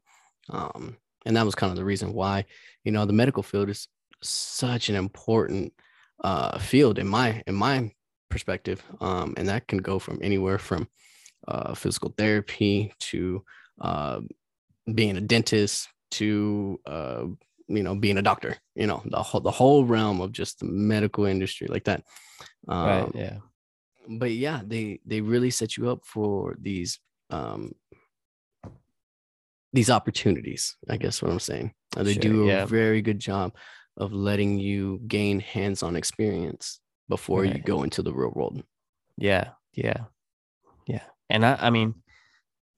[0.52, 2.46] um and that was kind of the reason why
[2.84, 3.88] you know the medical field is
[4.24, 5.74] such an important
[6.24, 7.92] uh, field in my in my
[8.30, 10.88] perspective, um, and that can go from anywhere from
[11.48, 13.44] uh, physical therapy to
[13.82, 14.22] uh,
[14.94, 17.26] being a dentist to uh,
[17.68, 18.58] you know being a doctor.
[18.76, 22.04] You know the whole the whole realm of just the medical industry like that.
[22.68, 23.38] Um, right yeah
[24.08, 27.74] but yeah, they they really set you up for these um
[29.74, 30.76] these opportunities.
[30.90, 31.74] I guess what I'm saying.
[31.96, 32.66] Uh, they Sure, do a yeah.
[32.66, 33.56] very good job
[33.98, 36.80] of letting you gain hands-on experience
[37.10, 38.64] before you go into the real world.
[39.18, 40.06] Yeah, yeah,
[40.88, 41.04] yeah.
[41.30, 41.96] And I, I mean,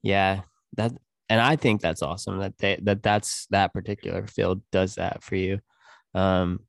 [0.01, 0.41] yeah,
[0.75, 0.91] that,
[1.29, 5.36] and I think that's awesome that they that that's that particular field does that for
[5.36, 5.60] you,
[6.13, 6.60] um,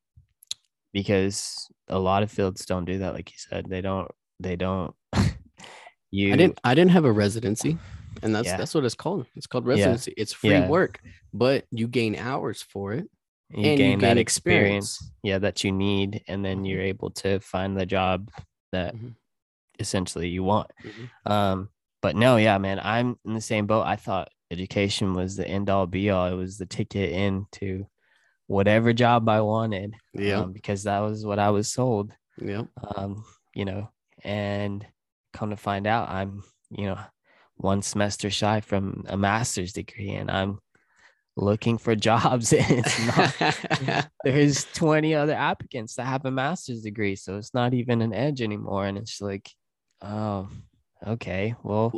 [0.92, 3.14] because a lot of fields don't do that.
[3.14, 4.10] Like you said, they don't.
[4.40, 4.94] They don't.
[6.10, 7.78] you I didn't I didn't have a residency,
[8.24, 8.56] and that's Yeah.
[8.56, 9.26] that's what it's called.
[9.36, 9.70] It's called Yeah.
[9.74, 10.14] residency.
[10.16, 10.68] It's free Yeah.
[10.68, 11.00] work,
[11.32, 13.06] but you gain hours for it.
[13.50, 15.12] you and you gain that experience, experience.
[15.22, 18.30] yeah, that you need, and then you're able to find the job
[18.72, 19.14] that Mhm.
[19.78, 20.70] essentially you want.
[20.82, 21.30] Mhm.
[21.30, 21.68] Um,
[22.00, 23.82] but no, yeah, man, I'm in the same boat.
[23.82, 26.26] I thought education was the end all be all.
[26.26, 27.86] It was the ticket into
[28.46, 29.94] whatever job I wanted.
[30.14, 30.40] Yeah.
[30.40, 32.12] um, because that was what I was sold.
[32.38, 32.68] Yep.
[32.96, 33.90] Um, you know,
[34.24, 34.84] and
[35.32, 36.98] come to find out, I'm, you know,
[37.56, 40.58] one semester shy from a master's degree, and I'm
[41.36, 42.52] looking for jobs.
[42.52, 47.74] and it's not there's 20 other applicants that have a master's degree so it's not
[47.74, 49.50] even an edge anymore and it's like
[50.00, 50.48] oh
[51.04, 51.92] okay well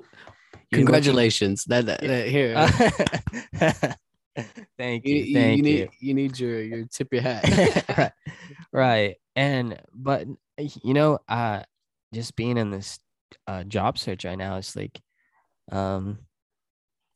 [0.72, 1.64] Congratulations.
[1.64, 2.54] That, that, that- here.
[4.78, 7.44] thank you, you you, thank you you, need you need your your tip your hat.
[7.96, 8.12] right,
[8.72, 10.26] right and but
[10.82, 11.62] you know uh
[12.12, 12.98] just being in this
[13.46, 14.98] uh job search right now it's like
[15.72, 16.18] um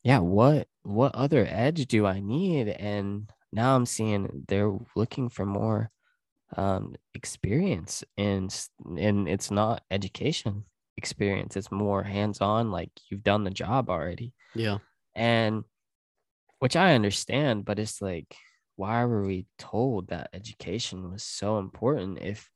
[0.03, 5.45] yeah what what other edge do i need and now i'm seeing they're looking for
[5.45, 5.89] more
[6.57, 10.65] um experience and and it's not education
[10.97, 14.77] experience it's more hands-on like you've done the job already yeah.
[15.15, 15.63] and
[16.61, 18.35] which I understand, but it's like,
[18.75, 22.47] why were we told that education was so important if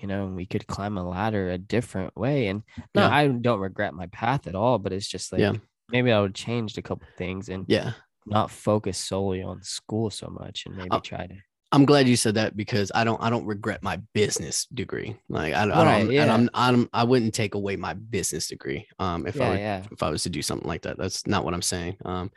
[0.00, 2.48] you know we could climb a ladder a different way?
[2.48, 2.62] And
[2.94, 3.14] no, Yeah.
[3.14, 5.52] I don't regret my path at all, but it's just like Yeah.
[5.90, 7.92] maybe I would changed a couple things and Yeah.
[8.26, 11.34] not focus solely on school so much and maybe Uh, try to
[11.72, 15.16] I'm glad you said that because I don't I don't regret my business degree.
[15.28, 16.22] Like I, don't- I don't yeah.
[16.22, 18.86] and I'm, I'm I wouldn't take away my business degree.
[19.00, 19.82] Um if I yeah, yeah.
[19.90, 20.98] if I was to do something like that.
[20.98, 21.96] That's not what I'm saying.
[22.04, 22.30] Um,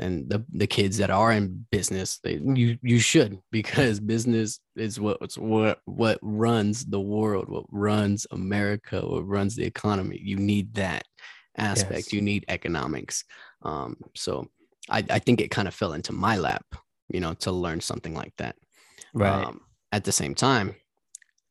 [0.00, 4.98] and the the kids that are in business, they you you should because business is
[4.98, 10.18] what what's what what runs the world, what runs America, what runs the economy.
[10.22, 11.04] You need that
[11.56, 12.06] aspect.
[12.06, 12.12] Yes.
[12.12, 13.24] You need economics.
[13.62, 14.48] Um, so
[14.90, 16.66] I I think it kind of fell into my lap,
[17.08, 18.56] you know, to learn something like that.
[19.12, 19.44] Right.
[19.44, 19.60] Um,
[19.92, 20.74] at the same time,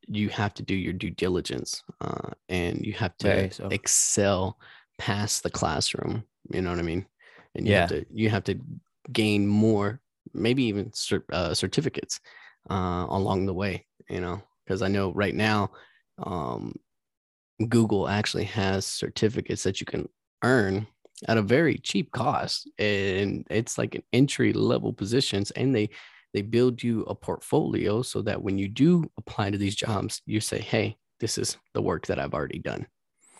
[0.07, 3.67] you have to do your due diligence uh, and you have to Very so.
[3.71, 4.57] excel
[4.97, 6.23] past the classroom.
[6.51, 7.05] You know what I mean?
[7.55, 7.87] And you have Yeah.
[7.87, 8.59] to you have to
[9.11, 10.01] gain more,
[10.33, 12.19] maybe even cer- uh, certificates
[12.69, 13.87] uh, along the way.
[14.09, 15.71] You know, because I know right now,
[16.19, 16.75] um,
[17.69, 20.09] Google actually has certificates that you can
[20.43, 20.87] earn
[21.27, 25.89] at a very cheap cost, and it's like an entry level positions, and they
[26.33, 30.41] they build you a portfolio so that when you do apply to these jobs, you
[30.41, 32.87] say, "Hey, this is the work that I've already done."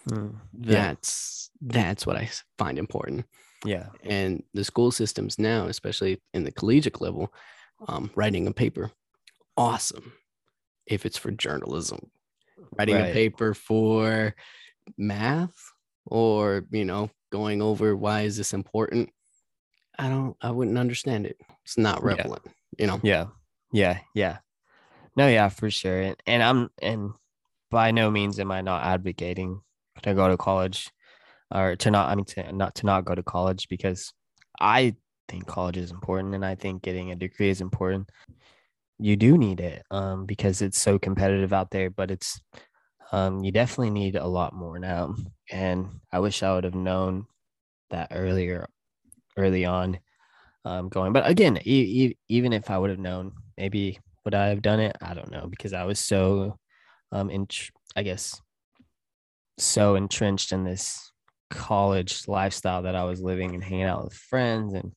[0.09, 0.87] Mm, yeah.
[0.91, 3.25] That's that's I find important.
[3.65, 3.87] Yeah.
[4.03, 7.33] And the school systems now, especially in the collegiate level,
[7.87, 8.91] um, writing a paper,
[9.57, 10.13] awesome.
[10.85, 12.11] If it's for journalism,
[12.77, 14.35] writing a paper for
[14.97, 15.55] math,
[16.05, 19.09] or you know, going over why is this important,
[19.97, 21.37] I don't, I wouldn't understand it.
[21.63, 22.15] It's not Yeah.
[22.15, 22.41] relevant,
[22.77, 22.99] you know.
[23.03, 23.27] Yeah.
[23.71, 23.99] Yeah.
[24.13, 24.39] Yeah.
[25.15, 26.01] No, yeah, for sure.
[26.01, 27.11] And, and I'm and
[27.71, 29.61] by no means am I not advocating
[30.01, 30.89] to go to college
[31.53, 34.13] or to not I mean to not to not go to college because
[34.59, 34.95] I
[35.29, 38.09] think college is important and I think getting a degree is important.
[38.99, 42.41] You do need it um because it's so competitive out there, but it's
[43.11, 45.15] um you definitely need a lot more now.
[45.51, 47.25] And I wish I would have known
[47.91, 48.67] that earlier
[49.37, 49.99] early on
[50.65, 51.13] um, going.
[51.13, 54.79] But again, e- e- even if I would have known, maybe would I have done
[54.79, 54.95] it?
[55.01, 56.57] I don't know because I was so,
[57.11, 57.47] um, in
[57.95, 58.41] I guess,
[59.57, 61.11] so entrenched in this
[61.53, 64.93] college lifestyle that I was living and hanging out with friends and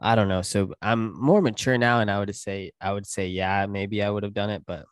[0.00, 0.42] I don't know.
[0.42, 4.10] So I'm more mature now, and I would say I would say yeah, maybe I
[4.10, 4.84] would have done it, but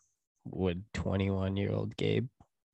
[0.44, 2.26] would 21 year old Gabe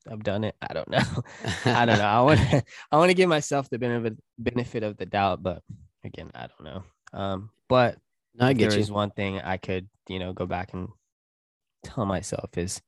[0.08, 0.56] have done it?
[0.62, 1.02] I don't know.
[1.66, 2.04] I don't know.
[2.06, 5.62] I want to I want to give myself the benefit benefit of the doubt, but
[6.04, 6.82] again, I don't know.
[7.12, 7.98] Um, but
[8.34, 8.80] No, I get there you.
[8.80, 10.88] is one thing I could, you know, go back and
[11.84, 12.80] tell myself is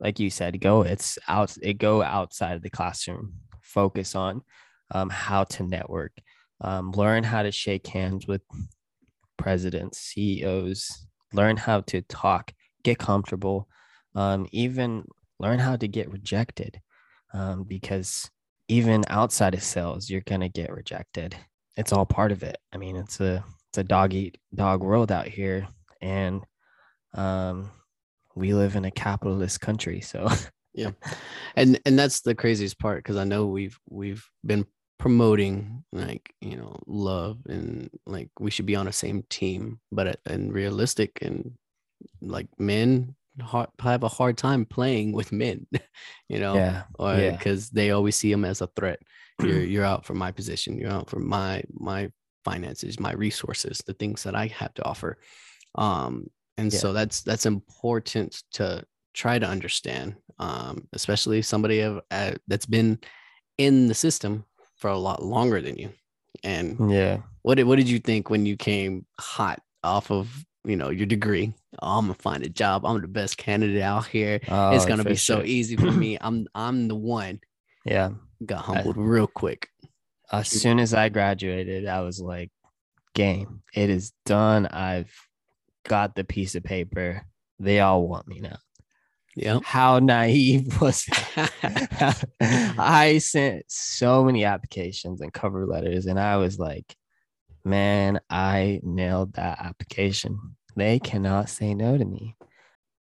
[0.00, 3.34] like you said, go it's out it go outside of the classroom.
[3.72, 4.42] Focus on
[4.90, 6.12] um, how to network.
[6.60, 8.42] Um, learn how to shake hands with
[9.36, 12.52] presidents, CEOs, learn how to talk,
[12.84, 13.68] get comfortable,
[14.14, 15.04] um, even
[15.40, 16.80] learn how to get rejected.
[17.34, 18.30] Um, because
[18.68, 21.36] even outside of sales, you're gonna get rejected.
[21.76, 22.58] it's all part of it.
[22.72, 25.66] I mean, it's a it's a dog eat dog world out here,
[26.02, 26.42] and
[27.14, 27.70] um,
[28.34, 30.28] we live in a capitalist country, so
[31.56, 34.66] and and that's the craziest part because i know we've we've been
[34.98, 40.20] promoting like you know love and like we should be on the same team but
[40.26, 41.52] and realistic and
[42.20, 45.66] like men ha- have a hard time playing with men
[46.28, 46.54] you know?
[46.54, 47.30] Yeah, or yeah.
[47.32, 49.00] because they always see them as a threat.
[49.42, 50.78] You're you're out for my position.
[50.78, 52.10] You're out for my my
[52.44, 55.18] finances my resources the things that i have to offer.
[55.74, 56.26] Um
[56.58, 56.78] and Yeah.
[56.78, 62.98] so that's that's important to try to understand um especially somebody of, uh, that's been
[63.58, 64.44] in the system
[64.76, 65.90] for a lot longer than you
[66.44, 67.18] and yeah.
[67.42, 71.06] what did, what did you think when you came hot off of you know your
[71.06, 74.88] degree oh, i'm gonna find a job i'm the best candidate out here it's Oh,
[74.88, 75.44] gonna be so sure.
[75.44, 77.40] easy for me i'm i'm the one
[77.84, 78.10] Yeah.
[78.46, 79.68] got humbled real quick
[80.32, 82.50] As soon as I graduated, I was like,
[83.14, 84.64] game, it is done.
[84.66, 85.12] I've
[85.86, 87.26] got the piece of paper.
[87.58, 88.56] They all want me now.
[89.36, 92.24] Yeah How naive was it?
[92.40, 96.96] I sent so many applications and cover letters, and I was like,
[97.64, 100.56] man, I nailed that application.
[100.76, 102.36] They cannot say no to me.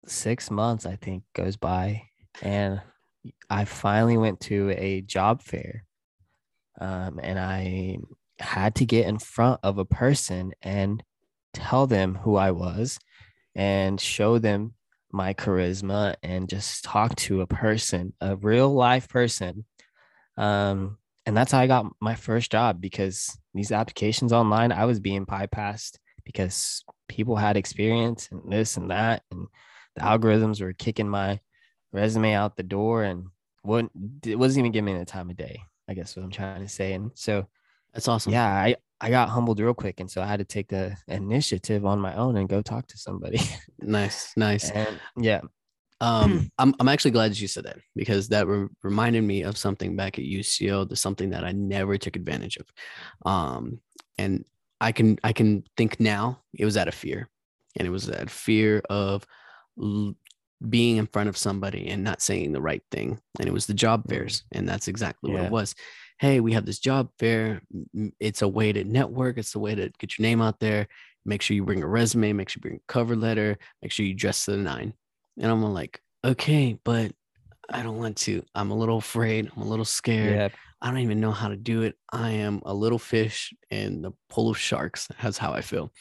[0.06, 2.03] Six months, I think, goes by,
[2.41, 2.82] and
[3.49, 5.84] I finally went to a job fair.
[6.80, 7.97] Um, and I
[8.39, 11.03] had to get in front of a person and
[11.53, 12.99] tell them who I was
[13.56, 14.75] and show them
[15.17, 19.65] my charisma and just talk to a person, a real life person.
[20.38, 24.99] Um, and that's how I got my first job because these applications online, I was
[24.99, 29.47] being bypassed because people had experience and this and that, and
[29.95, 31.39] the algorithms were kicking my
[31.91, 33.25] resume out the door and
[33.63, 33.91] wouldn't
[34.25, 35.62] it wasn't even giving me the time of day.
[35.89, 36.93] I guess what I'm trying to say.
[36.93, 37.47] And so
[37.93, 40.69] that's awesome yeah, I I got humbled real quick, and so I had to take
[40.69, 43.39] the initiative on my own and go talk to somebody.
[43.79, 44.71] nice nice.
[44.71, 45.41] And yeah,
[46.01, 49.57] um i'm, I'm actually glad that you said that because that re- reminded me of
[49.57, 52.67] something back at uco the something that i never took advantage of.
[53.31, 53.79] Um
[54.17, 54.45] and
[54.81, 57.29] i can i can think now it was out of fear.
[57.77, 59.25] And it was that fear of
[59.81, 60.15] l-
[60.69, 63.19] being in front of somebody and not saying the right thing.
[63.39, 64.10] And it was the job Mm.
[64.10, 65.75] fairs and that's exactly what it was
[66.19, 67.62] hey we have this job fair
[68.19, 70.88] it's a way to network it's a way to get your name out there
[71.25, 74.06] make sure you bring a resume make sure you bring a cover letter make sure
[74.06, 74.93] you dress to the nine
[75.39, 77.12] and i'm like okay but
[77.69, 80.49] i don't want to i'm a little afraid i'm a little scared yeah,
[80.82, 84.12] i don't even know how to do it i am a little fish in the
[84.30, 85.91] pool of sharks that's how i feel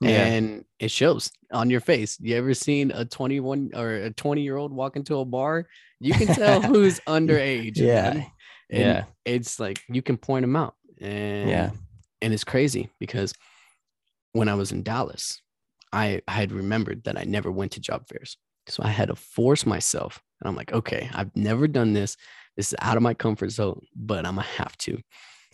[0.00, 2.18] yeah, and it shows on your face.
[2.20, 5.66] You ever seen a 21 or a 20 year old walk into a bar?
[6.00, 7.78] You can tell who's underage.
[7.78, 8.24] yeah.
[8.70, 10.74] And yeah, It's like you can point them out.
[11.00, 11.70] And Yeah.
[12.22, 13.32] and it's crazy because
[14.32, 15.40] when I was in Dallas,
[15.92, 18.36] I, I had remembered that I never went to job fairs.
[18.68, 20.20] So I had to force myself.
[20.40, 22.16] And I'm like, okay, I've never done this.
[22.56, 24.98] This is out of my comfort zone, but I'm gonna have to.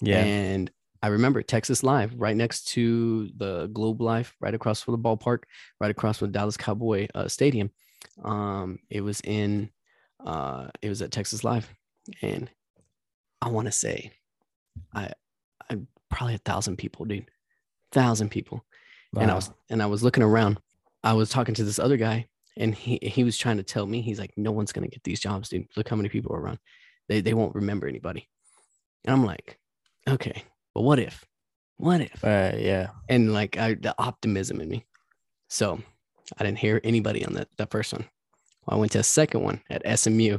[0.01, 0.71] yeah, And
[1.03, 5.43] I remember Texas Live right next to the Globe Life, right across from the ballpark,
[5.81, 7.71] right across from Dallas Cowboy uh, Stadium.
[8.25, 9.71] Um, it was in,
[10.25, 11.69] uh, it was at Texas Live,
[12.23, 12.49] and
[13.43, 14.13] I want to say,
[14.95, 15.11] I,
[15.69, 15.79] I
[16.09, 17.29] probably a thousand people, dude,
[17.91, 18.65] thousand people.
[19.15, 20.59] And I was and I was looking around.
[21.05, 24.01] I was talking to this other guy, and he he was trying to tell me
[24.01, 25.67] he's like, no one's gonna get these jobs, dude.
[25.77, 26.59] Look how many people are around.
[27.09, 28.29] They they won't remember anybody.
[29.05, 29.59] And I'm like,
[30.09, 31.27] okay, but what if?
[31.77, 32.25] What if?
[32.25, 34.87] Uh, yeah, And like I, the optimism in me.
[35.49, 35.83] So
[36.39, 38.05] I didn't hear anybody on that that first one.
[38.69, 40.39] I went to a second one at SMU.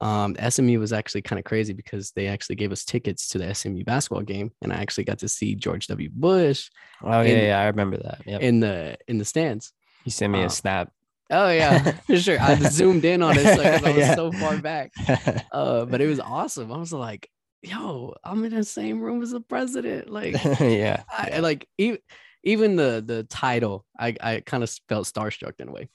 [0.00, 3.54] Um, SMU was actually kind of crazy because they actually gave us tickets to the
[3.54, 6.08] SMU basketball game, and I actually got to see George W.
[6.12, 6.70] Bush
[7.02, 8.22] oh yeah, And- yeah, I remember that.
[8.26, 9.72] Yeah, in the in the stands.
[10.04, 10.90] you sent me uh, a snap.
[11.30, 12.40] Oh yeah, for sure.
[12.40, 14.14] I zoomed in on it 'cause I was Yeah.
[14.14, 14.90] so far back.
[15.52, 16.72] Uh, but it was awesome.
[16.72, 17.28] I was like,
[17.62, 21.98] "Yo, I'm in the same room as the president." Like, yeah, I like even
[22.42, 23.84] even the the title.
[23.98, 25.88] I I kind of felt starstruck in a way.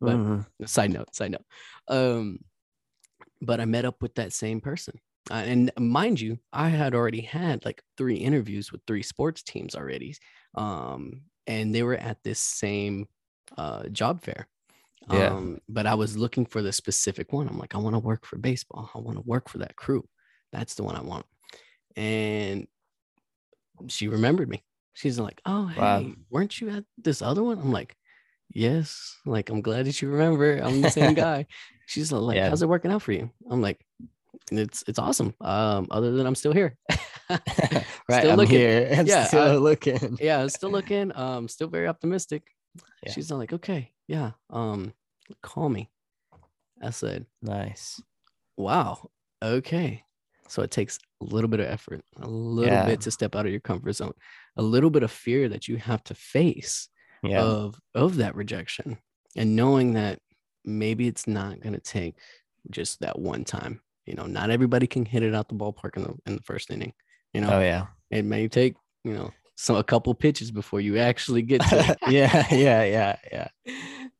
[0.00, 0.46] but- Mhm.
[0.66, 1.44] Side note, side note.
[1.88, 2.38] Um,
[3.40, 7.22] but I met up with that same person, uh, and mind you, I had already
[7.22, 10.14] had like three interviews with three sports teams already.
[10.54, 13.08] Um, and they were at this same
[13.58, 14.48] uh job fair.
[15.08, 15.36] Yeah.
[15.36, 17.48] Um, but I was looking for the specific one.
[17.48, 18.90] I'm like, I want to work for baseball.
[18.94, 20.08] I want to work for that crew.
[20.52, 21.26] That's the one I want.
[21.96, 22.68] And
[23.88, 24.64] she remembered me.
[24.94, 26.12] She's like, Oh, hey, Wow.
[26.30, 27.58] weren't you at this other one?
[27.58, 27.96] I'm like,
[28.52, 29.16] Yes.
[29.26, 30.58] Like, I'm glad that you remember.
[30.58, 31.46] I'm the same guy.
[31.86, 32.48] She's like, Yeah.
[32.48, 33.30] How's it working out for you?
[33.50, 33.80] I'm like,
[34.50, 35.34] it's it's awesome.
[35.40, 36.76] Um, other than I'm still here.
[37.30, 37.42] right,
[38.10, 38.58] Still I'm looking.
[38.58, 38.88] here.
[38.92, 40.18] I'm Yeah, still I- looking.
[40.20, 41.14] yeah, still looking.
[41.16, 42.42] Um, still very optimistic.
[43.04, 43.12] Yeah.
[43.12, 44.32] She's like, okay, yeah.
[44.50, 44.92] Um,
[45.42, 45.90] call me.
[46.82, 48.00] I said, Nice.
[48.56, 49.10] wow,
[49.42, 50.02] okay.
[50.48, 52.86] So it takes a little bit of effort, a little Yeah.
[52.86, 54.14] bit to step out of your comfort zone,
[54.56, 56.88] a little bit of fear that you have to face
[57.22, 57.42] Yeah.
[57.42, 58.98] of of that rejection,
[59.36, 60.20] and knowing that
[60.64, 62.14] maybe it's not going to take
[62.70, 63.80] just that one time.
[64.06, 66.70] You know, not everybody can hit it out the ballpark in the in the first
[66.70, 66.92] inning.
[67.32, 67.86] You know, oh yeah.
[68.10, 71.98] it may take you know so a couple pitches before you actually get to it.
[72.08, 73.48] yeah, yeah, yeah, yeah.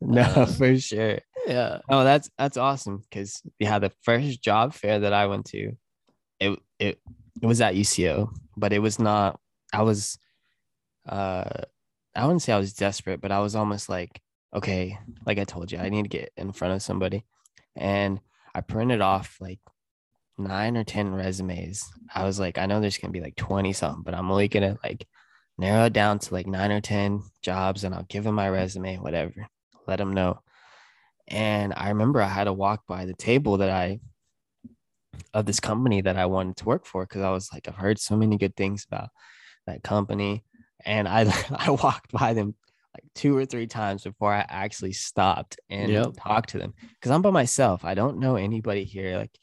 [0.01, 1.19] No, Uh, for sure.
[1.47, 1.79] yeah.
[1.89, 3.03] Oh, that's that's awesome.
[3.11, 5.73] Cause yeah, the first job fair that I went to,
[6.41, 7.01] it it
[7.41, 9.41] it was at UCO, but it was not.
[9.73, 10.19] I was,
[11.09, 11.63] uh,
[12.15, 14.21] I wouldn't say I was desperate, but I was almost like,
[14.55, 17.25] okay, like I told you, I need to get in front of somebody,
[17.77, 18.21] and
[18.55, 19.61] I printed off like
[20.39, 21.85] nine or ten resumes.
[22.15, 24.79] I was like, I know there's gonna be like twenty something, but I'm only gonna
[24.83, 25.07] like
[25.59, 28.97] narrow it down to like nine or ten jobs, and I'll give them my resume,
[28.97, 29.49] whatever.
[29.87, 30.41] Let them know.
[31.29, 34.01] And I remember I had to walk by the table that I
[35.33, 37.99] of this company that I wanted to work for because I was like, I've heard
[37.99, 39.11] so many good things about
[39.67, 40.43] that company.
[40.85, 42.55] And I I walked by them
[42.95, 46.15] like two or three times before I actually stopped and Yep.
[46.19, 46.75] talked to them.
[46.95, 47.85] Because I'm by myself.
[47.85, 49.17] I don't know anybody here.
[49.17, 49.37] Like,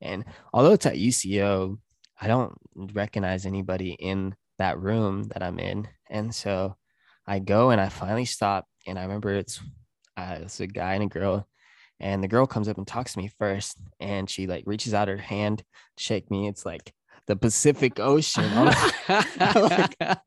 [0.00, 1.78] and although it's at UCO,
[2.20, 5.88] I don't recognize anybody in that room that I'm in.
[6.10, 6.76] And so
[7.26, 8.66] I go and I finally stop.
[8.86, 9.60] And I remember it's
[10.16, 11.46] uh, it's a guy and a girl
[12.00, 15.08] and the girl comes up and talks to me first and she like reaches out
[15.08, 15.62] her hand
[15.96, 16.92] shake me it's like
[17.26, 18.94] the pacific ocean i'm like,
[19.40, 20.18] I'm like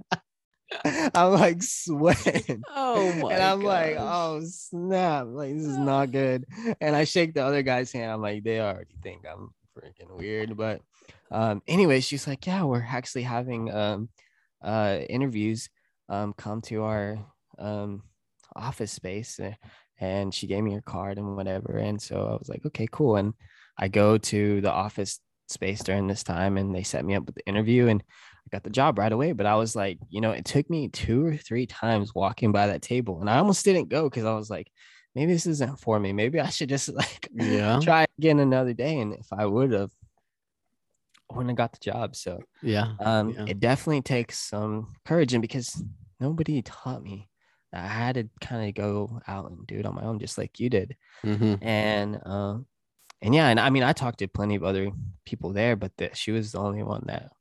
[1.62, 2.64] sweating.
[2.70, 6.46] Oh my and i'm like oh snap like this is not good.
[6.82, 8.12] And i shake the other guy's hand.
[8.12, 10.56] I'm like they already think i'm freaking weird.
[10.58, 10.82] But
[11.32, 14.10] um anyway she's like yeah we're actually having um
[14.64, 15.70] uh interviews
[16.10, 17.18] um come to our
[17.60, 18.04] um
[18.56, 19.40] office space.
[19.40, 19.54] Uh,
[20.00, 21.78] and she gave me her card and whatever.
[21.78, 23.16] And so i was like okay cool.
[23.16, 23.34] And
[23.78, 25.20] i go to the office
[25.50, 27.88] space during this time and they set me up with the interview.
[27.88, 28.04] And
[28.46, 30.88] i got the job right away but i was like you know it took me
[30.90, 34.34] two or three times walking by that table and i almost didn't go because i
[34.34, 34.72] was like
[35.16, 37.80] maybe this isn't for me maybe i should just like Yeah.
[37.80, 39.92] try again another day and if i would have
[41.32, 42.90] I wouldn't have got the job so Yeah.
[43.00, 43.46] um Yeah.
[43.48, 45.82] it definitely takes some courage and because
[46.20, 47.30] nobody taught me
[47.72, 50.38] that i had to kind of go out and do it on my own just
[50.38, 52.66] like you did hmm and um
[53.22, 54.92] and yeah and i mean i talked to plenty of other
[55.26, 57.32] people there but that she was the only one that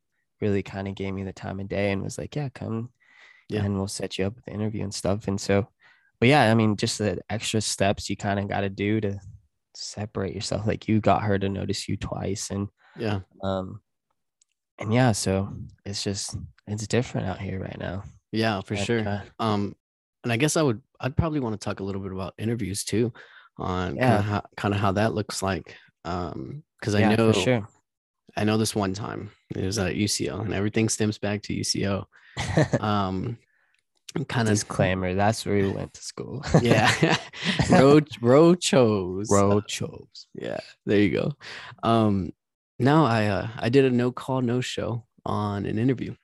[0.42, 2.90] really kind of gave me the time of day and was like yeah come
[3.48, 3.62] Yeah.
[3.62, 5.68] and we'll set you up with the interview and stuff and so
[6.20, 9.18] but yeah i mean just the extra steps you kind of got to do to
[9.74, 12.68] separate yourself like you got her to notice you twice and
[12.98, 13.20] Yeah.
[13.42, 13.80] um
[14.78, 15.48] and yeah so
[15.84, 16.36] it's just
[16.66, 19.00] it's different out here right now Yeah, for sure.
[19.06, 19.74] uh, Um,
[20.24, 22.84] and I guess I would, I'd probably want to talk a little bit about interviews
[22.84, 23.12] too,
[23.58, 24.18] on kind Yeah.
[24.20, 25.76] of how, kind of how that looks like.
[26.04, 27.68] Um, because I yeah, know, for sure
[28.36, 32.04] I know this one time it was at UCO, and everything stems back to UCO.
[32.80, 33.38] Um,
[34.28, 37.16] kind of disclaimer that's where we went to school yeah,
[37.70, 41.32] road road chose road shows Yeah, there you go.
[41.82, 42.32] Um,
[42.78, 46.14] no, I uh, I did a no call no show on an interview,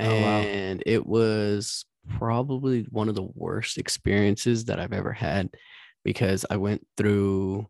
[0.00, 0.40] Oh, wow.
[0.40, 1.84] and it was
[2.18, 5.50] probably one of the worst experiences that I've ever had
[6.04, 7.66] because I went through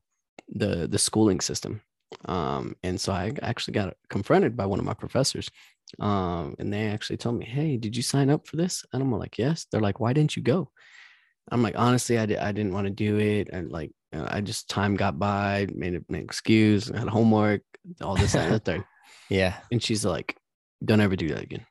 [0.49, 1.81] the the schooling system,
[2.25, 5.51] um, and so I actually got confronted by one of my professors,
[6.01, 9.13] um, and they actually told me, "Hey, did you sign up for this?" And I'm
[9.13, 10.71] like, "Yes." They're like, "Why didn't you go?"
[11.51, 13.49] I'm like, honestly, I, di- I didn't want to do it.
[13.53, 17.63] And like, uh, I just time got by, made an excuse, had homework,
[18.01, 18.85] all this, that, and the third.
[19.29, 20.37] yeah And she's like,
[20.85, 21.67] don't ever do that again.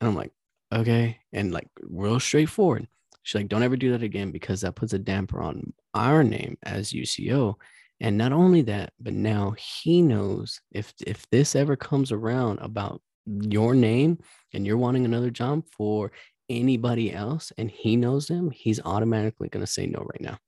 [0.00, 0.32] And I'm like,
[0.72, 1.18] okay.
[1.32, 2.88] And like, real straightforward.
[3.22, 6.56] She's like, don't ever do that again because that puts a damper on our name
[6.62, 7.54] as UCO.
[8.00, 13.02] And not only that, but now he knows if if this ever comes around about
[13.26, 14.18] your name
[14.54, 16.10] and you're wanting another job for
[16.48, 20.38] anybody else and he knows them, he's automatically going to say no right now.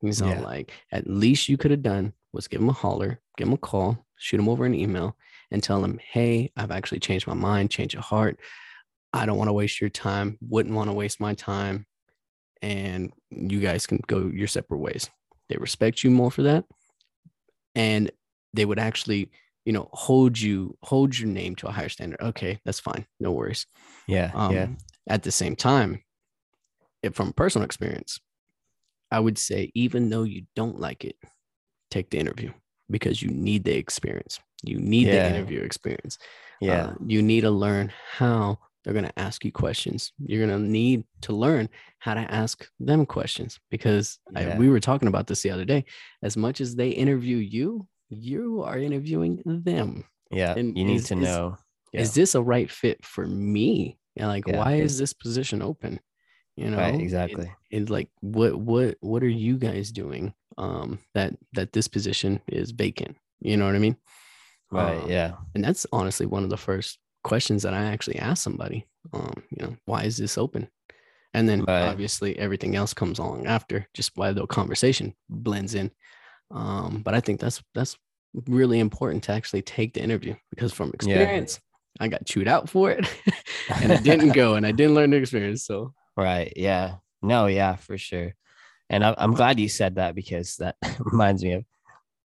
[0.00, 3.46] He's all like, at least you could have done was give him a holler, give
[3.46, 5.16] him a call, shoot him over an email,
[5.50, 8.40] and tell him, hey, I've actually changed my mind, change of heart.
[9.12, 11.86] I don't want to waste your time, wouldn't want to waste my time.
[12.62, 15.10] And you guys can go your separate ways.
[15.48, 16.64] They respect you more for that.
[17.74, 18.10] And
[18.54, 19.30] they would actually,
[19.64, 22.20] you know, hold you, hold your name to a higher standard.
[22.20, 23.06] Okay, that's fine.
[23.20, 23.66] No worries.
[24.06, 24.68] yeah Um, yeah
[25.08, 26.02] At the same time,
[27.02, 28.20] if from personal experience,
[29.10, 31.16] I would say even though you don't like it,
[31.90, 32.52] take the interview
[32.90, 34.40] because you need the experience.
[34.62, 35.28] You need Yeah.
[35.28, 36.18] the interview experience.
[36.60, 36.86] Yeah.
[36.88, 40.12] Uh, you need to learn how they're going to ask you questions.
[40.18, 41.68] You're going to need to learn
[41.98, 45.84] how to ask them questions because I- we were talking about this the other day.
[46.22, 50.04] As much as they interview you, you are interviewing them.
[50.30, 50.54] yeah.
[50.56, 51.56] and You need is- to is- know.
[51.92, 53.98] Is this a right fit for me?
[54.16, 54.58] And like Yeah.
[54.58, 56.00] why is this position open?
[56.56, 57.52] You know, Right, And- exactly.
[57.70, 62.70] And, like what what what are you guys doing um that that this position is
[62.72, 63.16] vacant?
[63.40, 63.96] You know what I mean?
[64.70, 65.02] Right.
[65.02, 65.32] Um, yeah.
[65.54, 68.86] and that's honestly one of the first questions that I actually ask somebody.
[69.12, 70.68] Um, you know, why is this open?
[71.34, 71.82] And then Right.
[71.88, 75.90] obviously everything else comes along after, just why the conversation blends in.
[76.50, 77.96] Um, but I think that's that's
[78.46, 81.60] really important to actually take the interview because from experience,
[82.00, 83.06] I got chewed out for it
[83.80, 85.64] and I didn't go and I didn't learn the experience.
[85.64, 86.52] So Right.
[86.56, 86.96] Yeah.
[87.22, 88.34] No, yeah, for sure.
[88.90, 91.64] And I, I'm glad you said that because that reminds me of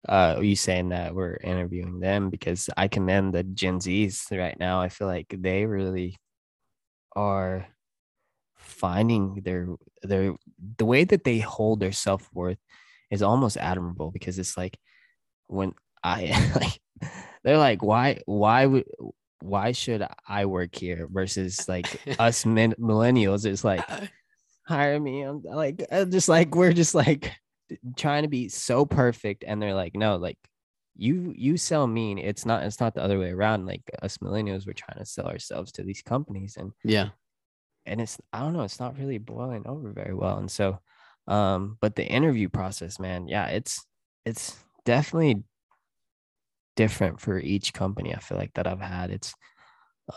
[0.08, 4.82] uh you saying that we're interviewing them because I commend the Gen Zs right now.
[4.82, 6.18] I feel like they really
[7.16, 7.68] are
[8.56, 9.68] finding their
[10.04, 10.36] their
[10.78, 12.58] the way that they hold their self-worth
[13.10, 14.78] is almost admirable because it's like
[15.48, 17.12] when I like
[17.44, 18.86] they're like why why would
[19.42, 21.88] why should I work here versus like
[22.20, 23.86] us min- millennials it's like
[24.68, 27.32] hire me i'm like just like we're just like
[27.96, 30.38] trying to be so perfect and they're like no like
[30.98, 32.18] you you sell mean.
[32.18, 33.66] It's not it's not the other way around.
[33.66, 36.58] Like us millennials we're trying to sell ourselves to these companies.
[36.58, 37.10] And yeah,
[37.86, 40.38] and it's i don't know it's not really boiling over very well.
[40.38, 40.80] And so
[41.28, 43.86] um but the interview process man yeah it's
[44.26, 44.56] it's
[44.86, 45.44] definitely
[46.78, 49.12] different for each company i feel like that i've had.
[49.12, 49.34] It's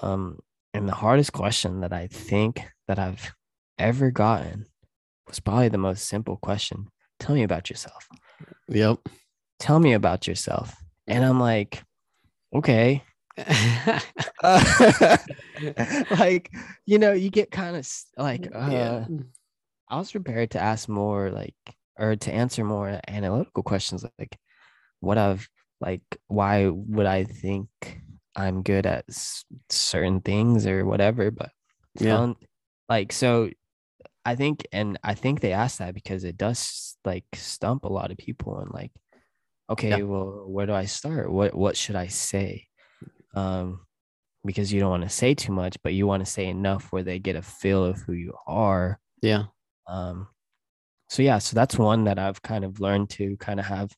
[0.03, 0.39] um
[0.73, 3.35] and the hardest question that i think that i've
[3.77, 4.67] ever gotten
[5.27, 6.87] was probably the most simple question
[7.21, 8.09] tell me about yourself
[8.69, 8.99] yep.
[9.61, 10.75] tell me about yourself
[11.07, 11.85] and i'm like
[12.55, 13.03] okay
[14.43, 15.17] Uh,
[16.19, 16.51] like
[16.87, 19.07] you know you get kind of like uh yeah.
[19.89, 21.55] I was prepared to ask more like
[21.99, 24.39] or to answer more analytical questions like
[25.01, 25.49] what I've
[25.81, 27.69] like why would I think
[28.37, 31.51] I'm good at s- certain things or whatever but
[31.99, 32.19] Yeah.
[32.21, 32.37] um,
[32.89, 33.51] like so
[34.31, 38.11] I think and I think they asked that because it does like stump a lot
[38.11, 38.93] of people and like
[39.69, 42.67] okay well where do I start what what should I say
[43.35, 43.81] um
[44.45, 47.03] because you don't want to say too much but you want to say enough where
[47.03, 49.45] they get a feel of who you are Yeah.
[49.89, 50.29] um,
[51.09, 53.91] so yeah, so that's one that I've kind of learned to kind of have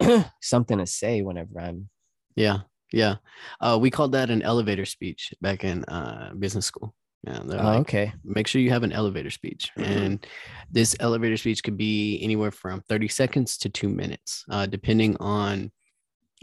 [0.42, 1.88] something to say whenever I'm
[2.36, 2.58] Yeah,
[2.92, 3.16] yeah.
[3.58, 6.94] Uh, we called that an elevator speech back in uh, business school.
[7.24, 8.12] Yeah, oh, like, okay.
[8.24, 9.84] make sure you have an elevator speech, Mhm.
[9.86, 10.26] and
[10.72, 15.70] this elevator speech could be anywhere from thirty seconds to two minutes, uh, depending on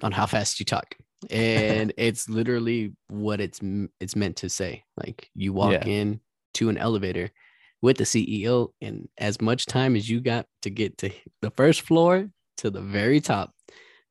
[0.01, 0.95] on how fast you talk.
[1.31, 3.59] And it's literally what it's
[3.99, 4.83] it's meant to say.
[4.95, 5.83] Like you walk Yeah.
[5.85, 6.21] in
[6.53, 7.29] to an elevator
[7.81, 11.09] with the CEO, and as much time as you got to get to
[11.41, 13.53] the first floor to the very top,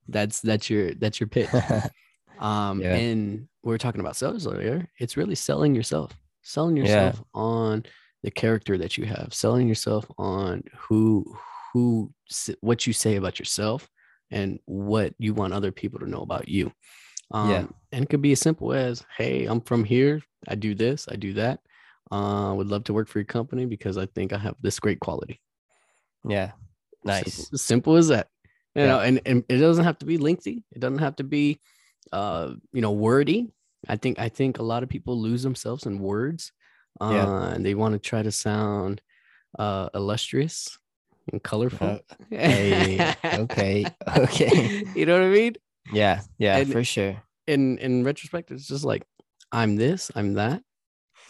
[0.07, 1.49] that's that's your that's your pitch.
[2.39, 2.95] Um, Yeah.
[2.95, 4.87] and we're talking about sales earlier.
[5.01, 6.13] It's really selling yourself,
[6.49, 6.85] selling Yeah.
[6.85, 7.85] yourself on
[8.23, 11.25] the character that you have, selling yourself on who,
[11.73, 12.13] who,
[12.61, 13.89] what you say about yourself
[14.31, 16.73] and what you want other people to know about you.
[17.31, 17.67] Um, Yeah.
[17.93, 20.23] And it could be as simple as, Hey, I'm from here.
[20.49, 21.61] I do this, I do that.
[22.11, 25.01] Uh, would love to work for your company because I think I have this great
[25.01, 25.41] quality.
[26.27, 26.53] yeah.
[27.05, 27.33] Nice.
[27.35, 28.29] Simple, simple as that.
[28.75, 28.87] You Yeah.
[28.89, 30.65] know, and, and it doesn't have to be lengthy.
[30.73, 31.61] It doesn't have to be
[32.13, 33.53] uh, you know, wordy.
[33.87, 36.53] I think I think a lot of people lose themselves in words.
[37.01, 37.53] Uh Yeah.
[37.55, 39.01] and they want to try to sound
[39.59, 40.79] uh illustrious
[41.31, 41.87] and colorful.
[41.89, 41.99] Uh,
[42.31, 43.85] hey, okay.
[44.17, 44.85] Okay.
[44.97, 45.55] you know what I mean?
[45.93, 46.23] Yeah.
[46.39, 47.23] Yeah, And- for sure.
[47.47, 49.05] In in retrospect, it's just like
[49.53, 50.63] I'm this, I'm that.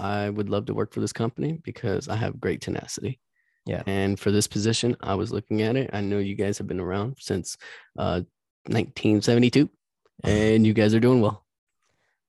[0.01, 3.20] I would love to work for this company because I have great tenacity.
[3.66, 3.82] Yeah.
[3.86, 5.90] And for this position, I was looking at it.
[5.92, 7.57] I know you guys have been around since
[7.99, 8.22] uh
[8.66, 9.68] 1972
[10.24, 11.44] and you guys are doing well.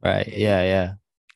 [0.03, 0.27] Right.
[0.27, 0.61] Yeah.
[0.63, 0.93] Yeah.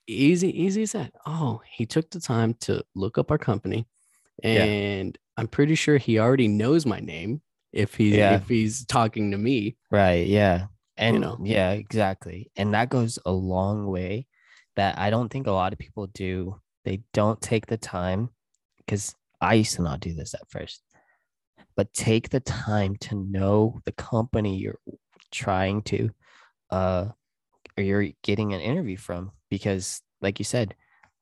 [0.07, 1.13] Easy, easy as that.
[1.25, 3.87] Oh, he took the time to look up our company
[4.43, 4.63] Yeah.
[4.63, 7.41] and I'm pretty sure he already knows my name
[7.71, 8.35] if he's Yeah.
[8.35, 9.77] if he's talking to me.
[9.91, 10.27] Right.
[10.27, 10.67] Yeah.
[10.97, 11.37] And you know.
[11.41, 12.51] yeah, exactly.
[12.55, 14.27] And that goes a long way
[14.75, 16.59] that I don't think a lot of people do.
[16.85, 18.29] They don't take the time
[18.77, 20.83] because I used to not do this at first,
[21.75, 24.79] but take the time to know the company you're
[25.31, 26.09] trying to,
[26.69, 27.07] uh,
[27.77, 30.75] you're getting an interview from because, like you said,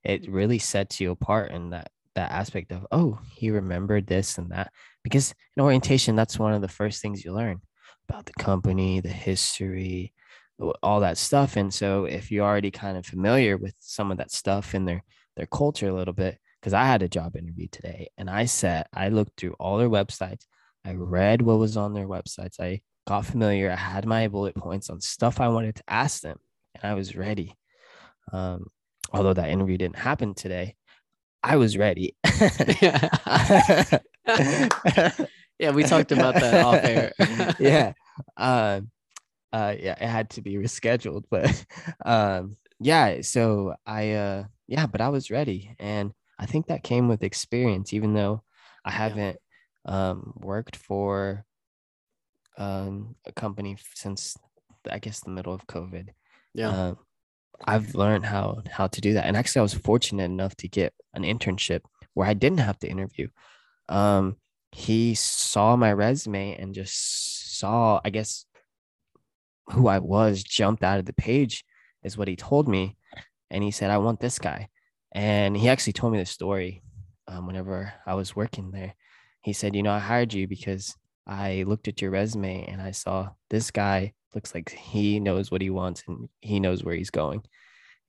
[0.03, 0.33] it mm-hmm.
[0.33, 4.71] really sets you apart in that that aspect of oh he remembered this and that.
[5.03, 7.61] Because in orientation that's one of the first things you learn
[8.09, 10.13] about the company, the history,
[10.83, 11.55] all that stuff.
[11.55, 15.03] And so if you're already kind of familiar with some of that stuff in their
[15.37, 18.87] their culture a little bit, because I had a job interview today and I sat,
[18.93, 20.45] I looked through all their websites,
[20.85, 24.89] I read what was on their websites, I got familiar, I had my bullet points
[24.89, 26.37] on stuff I wanted to ask them,
[26.75, 27.55] and I was ready.
[28.31, 28.67] Um,
[29.11, 30.75] although that interview didn't happen today,
[31.43, 32.15] I was ready.
[35.61, 37.13] yeah, we talked about that off air.
[37.59, 37.93] yeah.
[38.37, 38.91] Um,
[39.51, 41.65] uh, yeah, it had to be rescheduled, but
[42.05, 43.21] um, yeah.
[43.21, 47.93] So I, uh, yeah, but I was ready, and I think that came with experience.
[47.93, 48.43] Even though
[48.85, 49.37] I haven't
[49.85, 51.45] um, worked for
[52.57, 54.37] um, a company since
[54.89, 56.09] I guess the middle of COVID.
[56.53, 56.69] Yeah.
[56.69, 56.97] Um,
[57.65, 60.93] I've learned how how to do that, and actually, I was fortunate enough to get
[61.13, 61.81] an internship
[62.13, 63.27] where I didn't have to interview.
[63.87, 64.37] Um,
[64.71, 68.45] he saw my resume and just saw, I guess,
[69.71, 71.63] who I was jumped out of the page,
[72.03, 72.97] is what he told me,
[73.49, 74.69] and he said, "I want this guy,"
[75.11, 76.83] and he actually told me the story.
[77.27, 78.95] Um, whenever I was working there,
[79.41, 80.95] he said, "You know, I hired you because
[81.27, 85.61] I looked at your resume and I saw this guy looks like he knows what
[85.61, 87.43] he wants and he knows where he's going.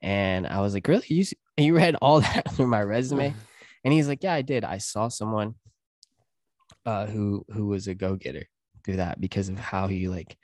[0.00, 1.06] And I was like, really?
[1.08, 1.24] You,
[1.56, 3.34] you read all that through my resume?
[3.84, 4.62] And he's like, yeah, I did.
[4.62, 5.56] I saw someone
[6.86, 8.46] uh, who who was a go getter
[8.84, 10.36] through that because of how he like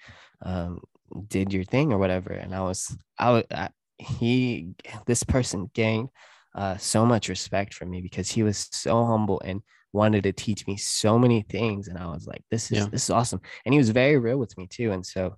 [0.43, 0.81] um,
[1.29, 2.33] did your thing or whatever.
[2.33, 4.71] And I was, I was, I, he,
[5.07, 6.09] this person gained
[6.55, 9.63] uh, so much respect from me because he was so humble and
[9.93, 11.89] wanted to teach me so many things.
[11.89, 12.87] And I was like, this is Yeah.
[12.87, 13.41] this is awesome.
[13.65, 14.93] And he was very real with me too.
[14.93, 15.37] And so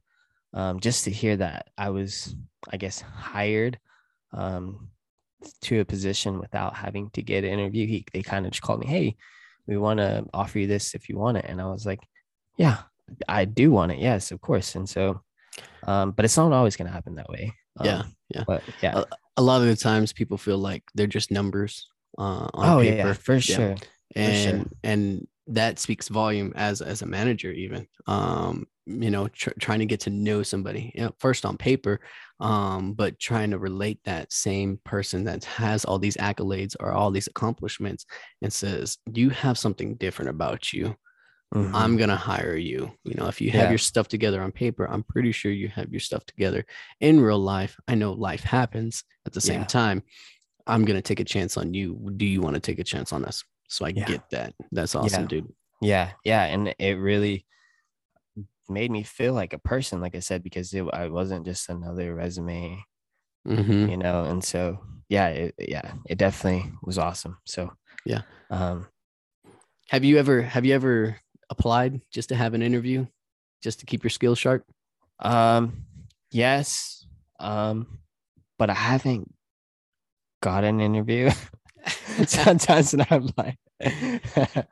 [0.52, 2.34] um, just to hear that I was,
[2.68, 3.78] I guess, hired
[4.32, 4.88] um,
[5.62, 8.80] to a position without having to get an interview, he they kind of just called
[8.80, 9.16] me, hey,
[9.66, 11.44] we want to offer you this if you want it.
[11.48, 12.00] And I was like,
[12.56, 12.78] yeah,
[13.28, 13.98] I do want it.
[13.98, 14.74] Yes, of course.
[14.74, 15.22] And so,
[15.86, 17.54] um, but it's not always going to happen that way.
[17.78, 18.44] Um, yeah, yeah.
[18.46, 18.98] But yeah.
[18.98, 19.04] Uh,
[19.36, 21.86] A lot of the times, people feel like they're just numbers
[22.18, 22.96] uh, on oh, paper.
[22.96, 23.76] yeah, yeah, for sure.
[24.16, 24.70] And sure.
[24.84, 29.86] and that speaks volume as as a manager even um you know tr- trying to
[29.86, 32.00] get to know somebody you know, first on paper
[32.40, 37.10] um but trying to relate that same person that has all these accolades or all
[37.10, 38.04] these accomplishments
[38.42, 40.94] and says you have something different about you
[41.52, 41.72] Mhm.
[41.74, 43.70] i'm gonna hire you you know if you have Yeah.
[43.70, 46.64] your stuff together on paper i'm pretty sure you have your stuff together
[47.00, 49.66] in real life i know life happens at the same Yeah.
[49.66, 50.02] time
[50.68, 53.24] i'm gonna take a chance on you do you want to take a chance on
[53.24, 54.04] us so i Yeah.
[54.04, 55.28] get that that's awesome Yeah.
[55.28, 55.48] dude
[55.82, 57.46] Yeah, yeah, and it really
[58.68, 62.14] made me feel like a person, like I said, because it, I wasn't just another
[62.14, 62.84] resume,
[63.46, 64.24] hmm you know.
[64.24, 67.38] And so, yeah, it, yeah, it definitely was awesome.
[67.46, 67.72] So,
[68.04, 68.22] Yeah.
[68.50, 68.86] um,
[69.88, 71.16] have you ever have you ever
[71.50, 73.06] applied just to have an interview
[73.62, 74.64] just to keep your skills sharp
[75.18, 75.84] um,
[76.30, 77.06] yes,
[77.40, 77.98] um,
[78.58, 79.34] but I haven't
[80.42, 81.30] got an interview.
[82.26, 83.58] Sometimes, and I'm like,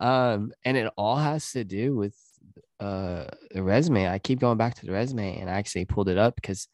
[0.00, 2.16] um, and it all has to do with
[2.80, 4.08] uh the resume.
[4.08, 6.68] I keep going back to the resume, and I actually pulled it up because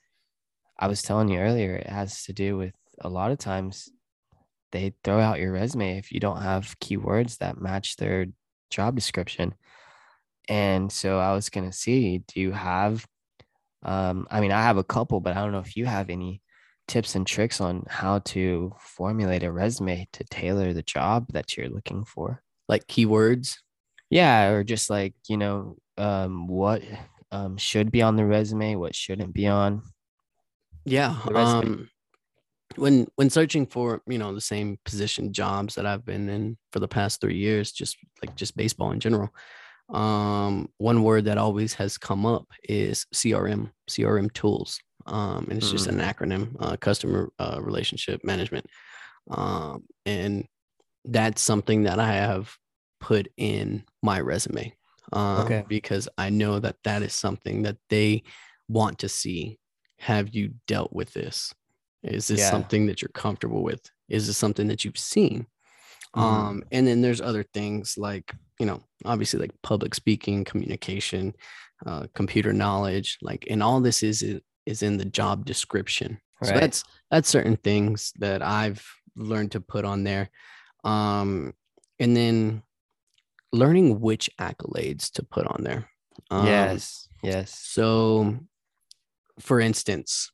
[0.79, 3.89] I was telling you earlier, it has to do with a lot of times
[4.73, 8.27] they throw out your resume if you don't have keywords that match their
[8.71, 9.55] job description.
[10.49, 13.07] And so I was gonna see, do you have
[13.83, 16.41] um, I mean, I have a couple, but I don't know if you have any
[16.89, 21.69] tips and tricks on how to formulate a resume to tailor the job that you're
[21.69, 22.43] looking for.
[22.69, 23.59] like keywords
[24.11, 26.83] Yeah, or just like, you know, um, what
[27.31, 29.83] um, should be on the resume, what shouldn't be on.
[30.85, 31.89] yeah um
[32.77, 36.81] when when searching for you know the same position jobs that i've been in for
[36.81, 39.29] the past three years just like just baseball in general
[39.91, 45.71] um one word that always has come up is crm crm tools um and it's
[45.71, 48.67] just an acronym uh, customer uh, relationship management
[49.31, 50.47] um and
[51.07, 52.57] that's something that i have
[53.01, 54.73] put in my resume
[55.13, 55.65] um, Okay.
[55.69, 58.23] because i know that that is something that they
[58.69, 59.59] want to see
[59.99, 61.53] have you dealt with this
[62.03, 62.51] is this Yeah.
[62.51, 65.47] something that you're comfortable with is this something that you've seen
[66.17, 66.23] Mhm.
[66.23, 71.35] um and then there's other things like you know obviously like public speaking communication
[71.87, 74.41] uh, computer knowledge like and all this is is
[74.83, 76.61] in the job description so Right.
[76.61, 78.85] that's that's certain things that i've
[79.17, 80.31] learned to put on there
[80.85, 81.53] um
[81.99, 82.63] and then
[83.53, 85.89] learning which accolades to put on there
[86.31, 87.59] um, yes, yes.
[87.59, 88.39] so,
[89.39, 90.31] for instance,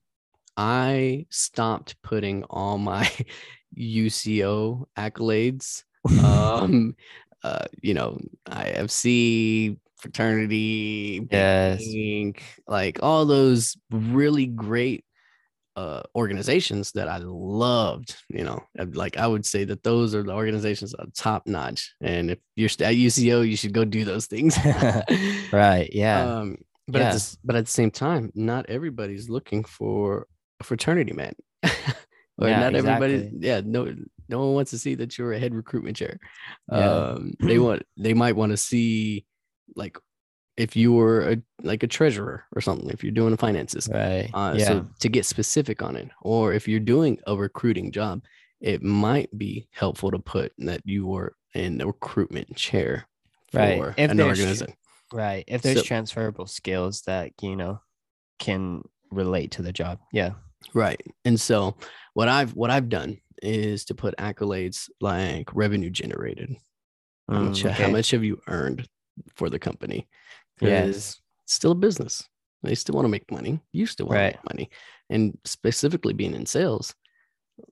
[0.56, 3.10] I stopped putting all my
[3.76, 5.84] UCO accolades,
[6.24, 6.96] um,
[7.42, 8.18] uh, you know,
[8.48, 11.84] IFC, fraternity, Yes.
[12.66, 15.04] Like all those really great
[15.78, 18.16] uh, organizations that I loved.
[18.28, 21.94] You know, like I would say that those are the organizations that are top notch.
[22.00, 24.58] And if you're at UCO, you should go do those things.
[25.52, 25.88] Right.
[25.92, 26.38] Yeah.
[26.38, 30.26] Um, but at the, but at the same time, not everybody's looking for
[30.60, 31.34] a fraternity man.
[31.62, 33.30] or Yeah, not everybody.
[33.38, 33.94] Yeah, no,
[34.28, 36.18] no one wants to see that you're a head recruitment chair.
[36.70, 36.90] Yeah.
[36.90, 39.26] Um, they want, they might want to see,
[39.76, 39.96] like,
[40.56, 42.90] if you were a like a treasurer or something.
[42.90, 44.28] If you're doing finances, right.
[44.34, 44.64] uh, yeah.
[44.66, 48.22] So to get specific on it, or if you're doing a recruiting job,
[48.60, 53.06] it might be helpful to put that you were in the recruitment chair
[53.52, 53.94] for Right.
[53.96, 54.74] If an organization.
[55.12, 55.44] right.
[55.46, 57.80] If there's So- transferable skills that you know
[58.40, 60.00] can relate to the job.
[60.12, 60.32] Yeah.
[60.74, 61.00] Right.
[61.24, 61.76] And so
[62.14, 66.56] what I've what I've done is to put accolades like revenue generated.
[67.28, 68.88] How much Mm, how much have you earned
[69.34, 70.08] for the company?
[70.60, 71.20] Yes.
[71.44, 72.28] It's still a business.
[72.62, 73.60] They still want to make money.
[73.72, 74.30] You still want Right.
[74.32, 74.70] to make money.
[75.10, 76.94] And specifically being in sales,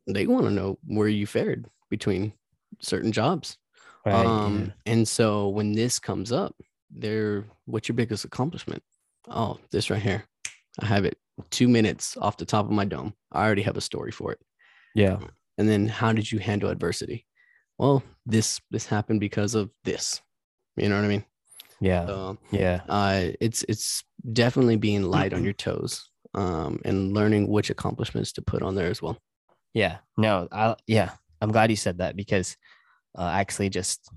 [0.07, 2.32] they want to know where you fared between
[2.80, 3.59] certain jobs.
[4.05, 4.24] Right.
[4.24, 6.55] um, and so when this comes up,
[6.90, 8.82] they're what's your biggest accomplishment?
[9.28, 10.24] Oh, this right here.
[10.80, 11.18] I have it
[11.51, 13.14] two minutes off the top of my dome.
[13.32, 14.38] I already have a story for it.
[14.94, 15.18] yeah.
[15.59, 17.26] And then how did you handle adversity?
[17.78, 20.20] Well, this this happened because of this.
[20.76, 21.24] You know what I mean?
[21.81, 22.07] Yeah.
[22.07, 22.81] So Yeah.
[22.89, 28.43] uh it's it's definitely being light on your toes um and learning which accomplishments to
[28.43, 29.18] put on there as well.
[29.74, 29.99] Yeah.
[30.16, 31.11] No, I yeah.
[31.41, 32.57] I'm glad you said that because
[33.18, 34.11] uh, I actually just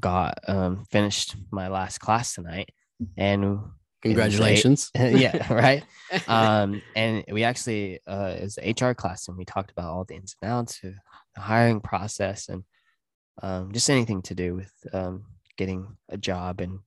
[0.00, 2.70] got um finished my last class tonight
[3.16, 3.60] and
[4.02, 4.90] Congratulations.
[4.94, 5.84] yeah, right.
[6.28, 10.14] Um and we actually uh it was HR class and we talked about all the
[10.14, 10.94] ins and outs of
[11.34, 12.62] the hiring process and
[13.42, 15.24] um just anything to do with um
[15.56, 16.78] getting a job and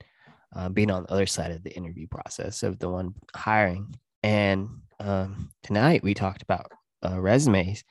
[0.56, 3.96] uh, being on the other side of the interview process of the one hiring.
[4.24, 6.72] And um tonight we talked about
[7.06, 7.84] uh, resumes.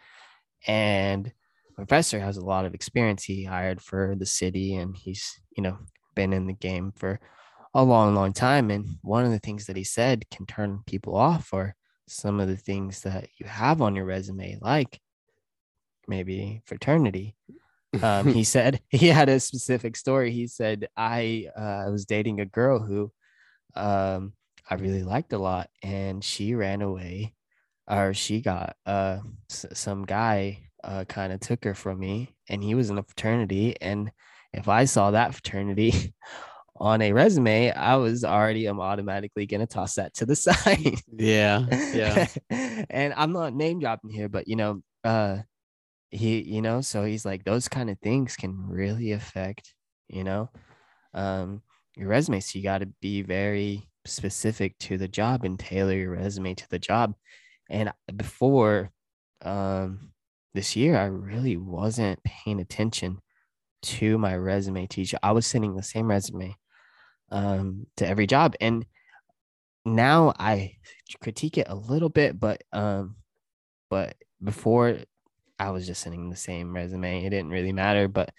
[0.67, 1.33] And
[1.77, 3.25] professor has a lot of experience.
[3.25, 5.79] He hired for the city and he's you know
[6.15, 7.21] been in the game for
[7.75, 8.71] a long long time.
[8.71, 11.77] And one of the things that he said can turn people off are
[12.09, 15.01] some of the things that you have on your resume like
[16.07, 17.37] maybe fraternity
[18.03, 22.47] um, he said he had a specific story he said i uh, was dating a
[22.47, 23.11] girl who
[23.75, 24.33] um,
[24.69, 27.35] i really liked a lot and she ran away
[27.91, 29.19] or she got uh
[29.51, 33.03] s- some guy uh kind of took her from me and he was in a
[33.03, 34.11] fraternity and
[34.53, 36.15] if i saw that fraternity
[36.77, 40.95] on a resume i was already i'm automatically going to toss that to the side
[41.13, 41.67] yeah.
[41.93, 42.29] Yeah.
[42.91, 45.39] and i'm not name dropping here but you know uh
[46.11, 49.75] he you know so he's like those kind of things can really affect
[50.09, 50.51] you know
[51.15, 51.63] um
[51.97, 52.41] your resume.
[52.41, 56.69] So you got to be very specific to the job and tailor your resume to
[56.71, 57.15] the job.
[57.71, 58.93] And before
[59.43, 60.13] um
[60.55, 63.19] this year i really wasn't paying attention
[63.83, 65.19] to my resume teacher.
[65.23, 66.57] I was sending the same resume
[67.31, 68.55] um to every job.
[68.61, 68.87] And
[69.85, 70.75] now i
[71.23, 73.17] critique it a little bit but um
[73.91, 74.99] but before
[75.59, 77.25] i was just sending the same resume.
[77.25, 78.31] It didn't really matter but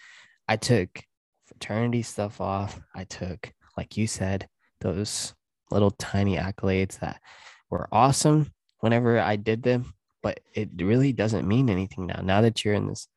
[0.47, 1.01] i took
[1.45, 2.80] fraternity stuff off.
[2.93, 4.47] I took like you said
[4.82, 5.34] those
[5.72, 7.22] little tiny accolades that
[7.70, 12.20] were awesome whenever i did them but it really doesn't mean anything now.
[12.22, 13.07] Now that you're in this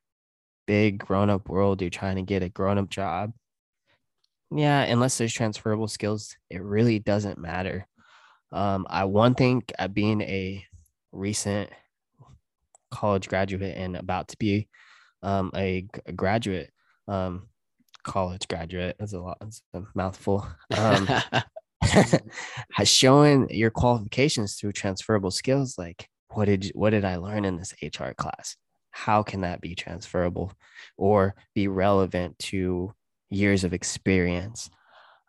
[0.67, 3.33] big grown-up world you're trying to get a grown-up job
[4.51, 7.87] yeah unless there's transferable skills it really doesn't matter.
[8.53, 10.65] Um, I one thing at being a
[11.11, 11.71] recent
[12.93, 14.69] college graduate and about to be
[15.23, 16.71] um, a, graduate,
[17.09, 17.49] um,
[18.05, 20.47] college graduate is a lot, it's a mouthful.
[20.77, 21.09] Um,
[21.83, 25.77] has shown your qualifications through transferable skills.
[25.77, 28.57] Like, what did what did I learn in this HR class?
[28.93, 30.53] How can that be transferable
[30.97, 32.95] or be relevant to
[33.31, 34.71] years of experience?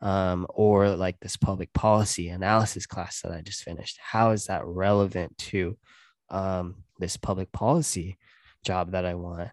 [0.03, 3.97] um, or like this public policy analysis class that I just finished.
[4.01, 5.77] How is that relevant to
[6.29, 8.17] um, this public policy
[8.63, 9.49] job that I want?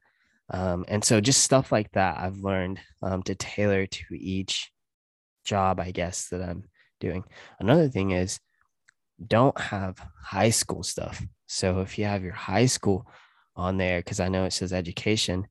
[0.50, 4.72] Um, and so just stuff like that I've learned um, to tailor to each
[5.44, 6.64] job, I guess, that I'm
[7.00, 7.24] doing.
[7.58, 8.40] Another thing is
[9.24, 11.22] don't have high school stuff.
[11.46, 13.06] So if you have your high school
[13.56, 15.46] on there, because I know it says education,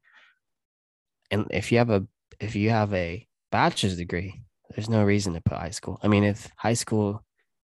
[1.32, 2.06] and if you have a
[2.40, 6.00] if you have a bachelor's degree, there's no reason to put high school.
[6.02, 7.24] I mean, if high school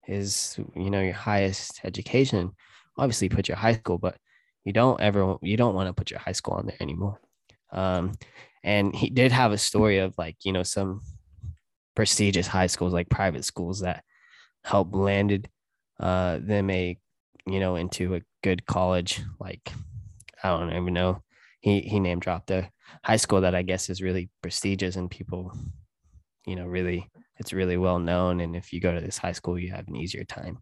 [0.06, 2.52] is, you know, your highest education,
[3.01, 4.16] obviously put your high school, but
[4.64, 7.18] you don't ever, you don't want to put your high school on there anymore.
[7.72, 8.12] Um,
[8.62, 11.01] and he did have a story of like, you know, some
[11.96, 14.05] prestigious high schools like private schools that
[14.64, 15.48] help landed
[15.98, 16.96] uh, them a
[17.46, 19.72] you know into a good college like
[20.44, 21.22] i don't even know.
[21.61, 22.70] He he name dropped a
[23.03, 25.53] high school that i guess is really prestigious and people
[26.46, 28.40] you know really it's really well known.
[28.40, 30.59] And if you go to this high school you have an easier time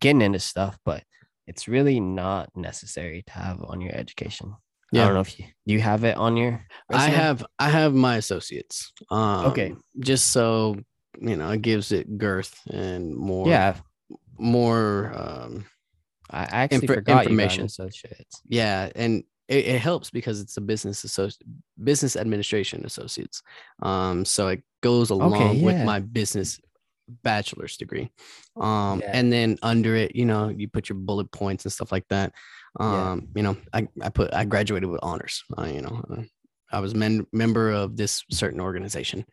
[0.00, 0.76] getting into stuff.
[0.84, 1.04] But
[1.48, 4.54] it's really not necessary to have on your education
[4.92, 5.02] Yeah.
[5.02, 6.52] i don't know if you you have it on your
[6.90, 8.92] I have I have my associates.
[9.10, 9.70] Um, Okay.
[10.10, 10.76] Just so
[11.20, 13.48] you know, it gives it girth and more.
[13.48, 13.74] yeah
[14.38, 15.12] More.
[15.22, 15.52] Um,
[16.30, 17.64] i actually Infor- forgot information.
[17.64, 21.40] associates yeah, and it, it helps because it's a business associ-
[21.82, 23.42] business administration associates.
[23.82, 25.84] Um, so it goes along with yeah.
[25.84, 26.60] my business
[27.22, 28.10] bachelor's degree.
[28.56, 29.10] Um, Yeah.
[29.12, 32.32] and then under it, you know, you put your bullet points and stuff like that.
[32.78, 33.10] Yeah.
[33.12, 35.42] Um, you know, I, I put I graduated with honors.
[35.56, 36.22] Uh, you know, uh,
[36.70, 39.24] I was men- member of this certain organization.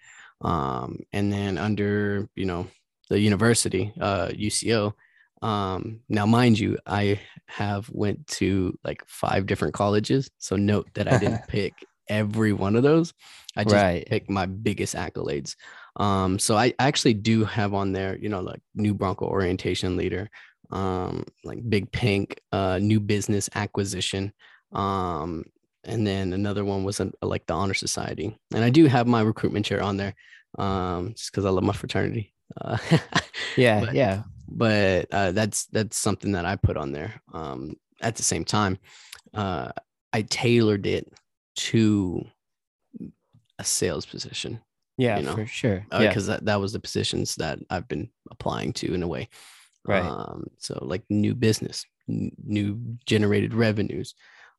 [0.42, 2.68] Um, and then under, you know,
[3.10, 4.94] the university, uh, UCO.
[5.42, 10.30] Um, now, mind you, I have went to like five different colleges.
[10.40, 11.74] So note that I didn't pick
[12.10, 13.14] every one of those.
[13.56, 15.56] I just right picked my biggest accolades.
[15.98, 20.30] Um, so I actually do have on there, you know, like new Broncho orientation leader,
[20.72, 24.34] um, like Big Pink, uh, new business acquisition.
[24.74, 25.46] Um,
[25.84, 28.38] and then another one was like the Honor Society.
[28.54, 30.16] And I do have my recruitment chair on there,
[30.58, 32.34] um, just because I love my fraternity.
[32.60, 32.78] Uh,
[33.58, 37.20] yeah but- yeah but uh, that's that's something that I put on there.
[37.34, 38.78] Um, at the same time,
[39.34, 39.72] uh,
[40.14, 41.12] I tailored it
[41.56, 42.24] to
[43.58, 44.62] a sales position
[44.98, 48.10] yeah you know, for sure yeah because that, that was the positions that I've been
[48.32, 49.30] applying to in a way.
[49.88, 50.04] Right.
[50.04, 54.16] Um, so like new business, n- new generated revenues.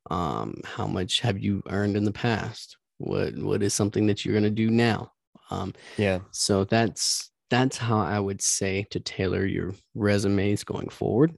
[0.09, 2.77] Um, how much have you earned in the past?
[2.99, 5.11] What what is something that you're gonna do now?
[5.51, 11.35] Um, yeah so that's that's how I would say to tailor your resumes going forward.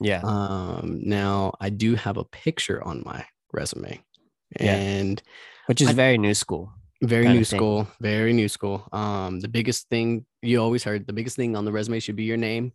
[0.00, 4.00] yeah Um, now I do have a picture on my resume,
[4.60, 4.74] Yeah.
[4.76, 5.22] and
[5.66, 6.72] which is I- very new school
[7.02, 8.86] very new school, very new school.
[8.92, 12.24] Um, the biggest thing you always heard, the biggest thing on the resume should be
[12.24, 12.72] your name.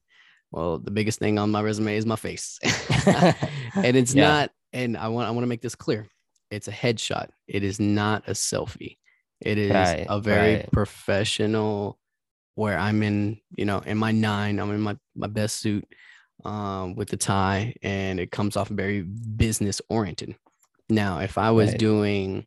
[0.52, 4.22] Well, the biggest thing on my resume is my face, and it's Yeah.
[4.22, 4.52] not.
[4.74, 6.08] And I want I want to make this clear.
[6.52, 7.30] It's a headshot.
[7.48, 8.98] It is not a selfie.
[9.42, 10.72] It is Right, a very right.
[10.72, 12.00] professional.
[12.56, 15.86] Where I'm in, you know, in my nine, I'm in my my best suit,
[16.46, 20.36] um, with the tie, and it comes off very business oriented.
[20.90, 21.80] Now, if I was Right.
[21.80, 22.46] doing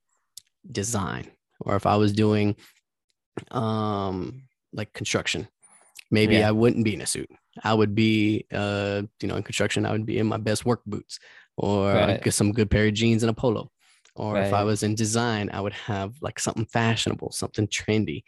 [0.71, 1.31] design
[1.61, 2.57] or if I was doing
[3.51, 4.43] um
[4.73, 5.49] like construction,
[6.11, 6.49] maybe Yeah.
[6.49, 7.31] I wouldn't be in a suit.
[7.65, 10.83] I would be uh you know in construction I would be in my best work
[10.87, 11.19] boots
[11.57, 12.23] or Right.
[12.23, 13.71] get some good pair of jeans and a polo.
[14.15, 18.23] Or if I was in design, I would have like something fashionable, something trendy.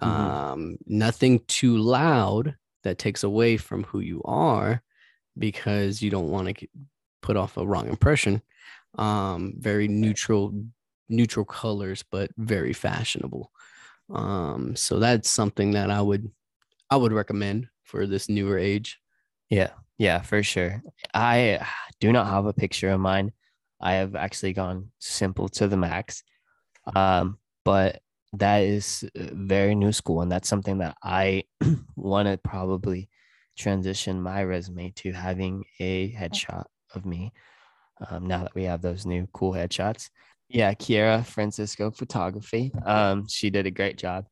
[0.00, 0.04] Mhm.
[0.04, 4.82] Um nothing too loud that takes away from who you are
[5.38, 6.66] because you don't want to
[7.22, 8.42] put off a wrong impression.
[8.98, 10.52] Um very neutral
[11.08, 13.50] neutral colors but very fashionable.
[14.10, 16.30] Um, so that's something that I would
[16.90, 18.98] I would recommend for this newer age.
[19.50, 20.82] Yeah, yeah, for sure.
[21.14, 21.66] I
[22.00, 23.32] do not have a picture of mine.
[23.80, 26.22] I have actually gone simple to the max.
[26.94, 28.00] Um, but
[28.34, 31.44] that is very new school, and that's something that I
[31.96, 33.08] want to probably
[33.56, 37.32] transition my resume to having a headshot of me.
[38.10, 40.10] Um, now that we have those new cool headshots.
[40.48, 42.72] Yeah, Kiera Francisco Photography.
[42.84, 44.26] Um, she did a great job.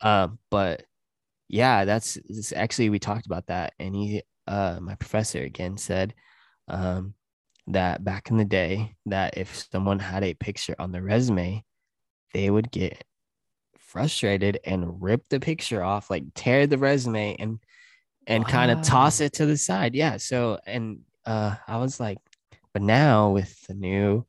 [0.00, 0.84] Um, but
[1.48, 2.18] yeah, that's,
[2.54, 6.14] actually we talked about that, and he uh, my professor again said
[6.68, 7.14] um,
[7.68, 11.64] that back in the day that if someone had a picture on their resume
[12.32, 13.04] they would get
[13.78, 17.58] frustrated and rip the picture off like tear the resume and
[18.26, 22.18] and kind of toss it to the side yeah so and uh i was like
[22.72, 24.24] but now with the new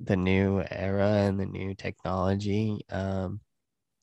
[0.00, 3.40] the new era and the new technology um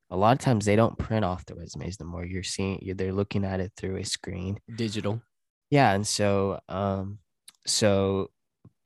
[0.10, 2.24] a lot of times they don't print off the resumes the more.
[2.24, 4.60] You're seeing they're looking at it through a screen.
[4.76, 5.22] Digital.
[5.72, 7.18] yeah and so um
[7.66, 8.30] so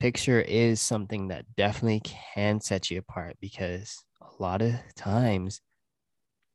[0.00, 5.60] picture is something that definitely can set you apart because a lot of times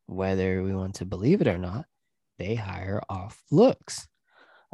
[0.08, 1.86] whether we want to believe it or not
[2.40, 4.08] they hire off looks.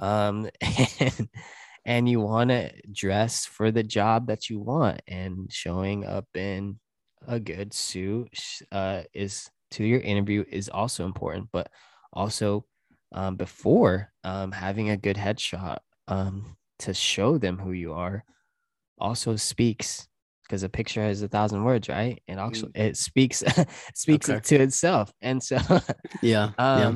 [0.02, 0.50] Um
[1.00, 1.28] and
[1.90, 6.80] and you want to dress for the job that you want and showing up in
[7.28, 8.30] a good suit
[8.72, 11.70] uh is to your interview is also important but
[12.14, 12.66] also
[13.14, 18.24] um, before um, having a good headshot um, to show them who you are
[19.00, 20.08] also speaks
[20.44, 22.22] because a picture has a thousand words, right?
[22.28, 23.44] And actually, it speaks
[23.96, 24.40] speaks Okay.
[24.40, 25.14] to itself.
[25.22, 25.58] And so,
[26.22, 26.52] Yeah.
[26.76, 26.94] yeah.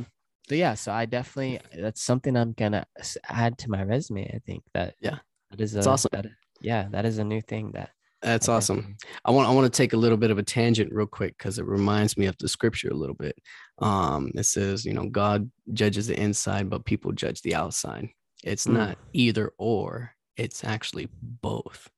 [0.47, 2.85] So yeah, so I definitely that's something I'm gonna
[3.29, 4.25] add to my resume.
[4.33, 5.19] I think that Yeah.
[5.51, 6.09] that is It's awesome.
[6.13, 6.25] that-
[6.61, 7.91] yeah, that is a new thing that
[8.21, 8.77] That's I awesome.
[8.77, 11.37] definitely- I want I want to take a little bit of a tangent real quick
[11.37, 13.37] because it reminds me of the scripture a little bit.
[13.79, 18.09] Um, it says, you know, God judges the inside, but people judge the outside.
[18.43, 18.73] It's Mm.
[18.73, 20.11] not either or.
[20.37, 21.89] It's actually both.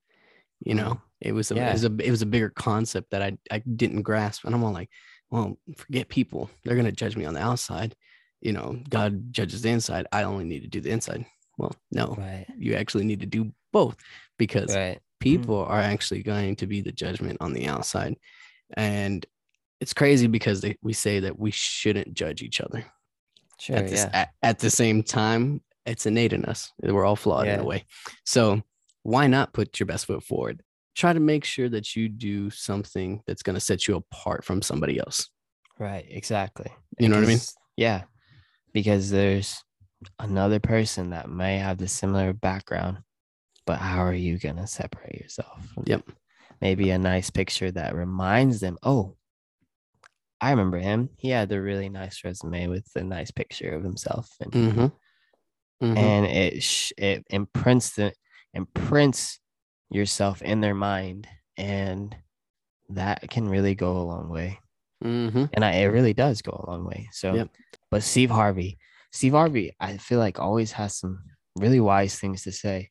[0.61, 3.37] You know, it was a, it was a it was a bigger concept that I
[3.51, 4.89] I didn't grasp, and I'm all like,
[5.29, 6.49] well, forget people.
[6.63, 7.95] They're gonna judge me on the outside.
[8.41, 10.07] You know, God judges the inside.
[10.11, 11.25] I only need to do the inside.
[11.57, 12.45] Well, no, Right.
[12.57, 13.95] you actually need to do both
[14.37, 14.99] because Right.
[15.19, 15.71] people mm-hmm.
[15.71, 18.15] are actually going to be the judgment on the outside
[18.75, 19.25] and
[19.79, 22.83] it's crazy because they, we say that we shouldn't judge each other
[23.59, 23.77] Sure.
[23.77, 24.09] at, this, yeah.
[24.13, 27.85] at, at the same time it's innate in us we're all flawed in a way
[28.25, 28.61] so
[29.03, 30.61] why not put your best foot forward
[30.95, 34.61] try to make sure that you do something that's going to set you apart from
[34.61, 35.29] somebody else
[35.77, 36.05] Right.
[36.09, 36.71] Exactly.
[36.99, 37.39] You know what I mean?
[37.75, 38.03] Yeah.
[38.75, 39.63] Because there's
[40.19, 42.97] another person that may have the similar background,
[43.65, 45.65] but how are you gonna separate yourself?
[45.85, 46.03] Yep.
[46.59, 49.15] Maybe a nice picture that reminds them, oh,
[50.41, 51.09] I remember him.
[51.17, 54.87] He had a really nice resume with a nice picture of himself, and mm-hmm.
[55.81, 55.97] Mhm.
[55.97, 58.11] and it sh- it imprints the
[58.53, 59.39] imprints
[59.89, 62.13] yourself in their mind, and
[62.89, 64.59] that can really go a long way
[65.05, 65.49] Mhm.
[65.53, 67.07] and I, it really does go a long way.
[67.11, 67.49] So, Yep.
[67.91, 68.77] but Steve Harvey,
[69.11, 71.23] Steve Harvey, I feel like always has some
[71.57, 72.89] really wise things to say.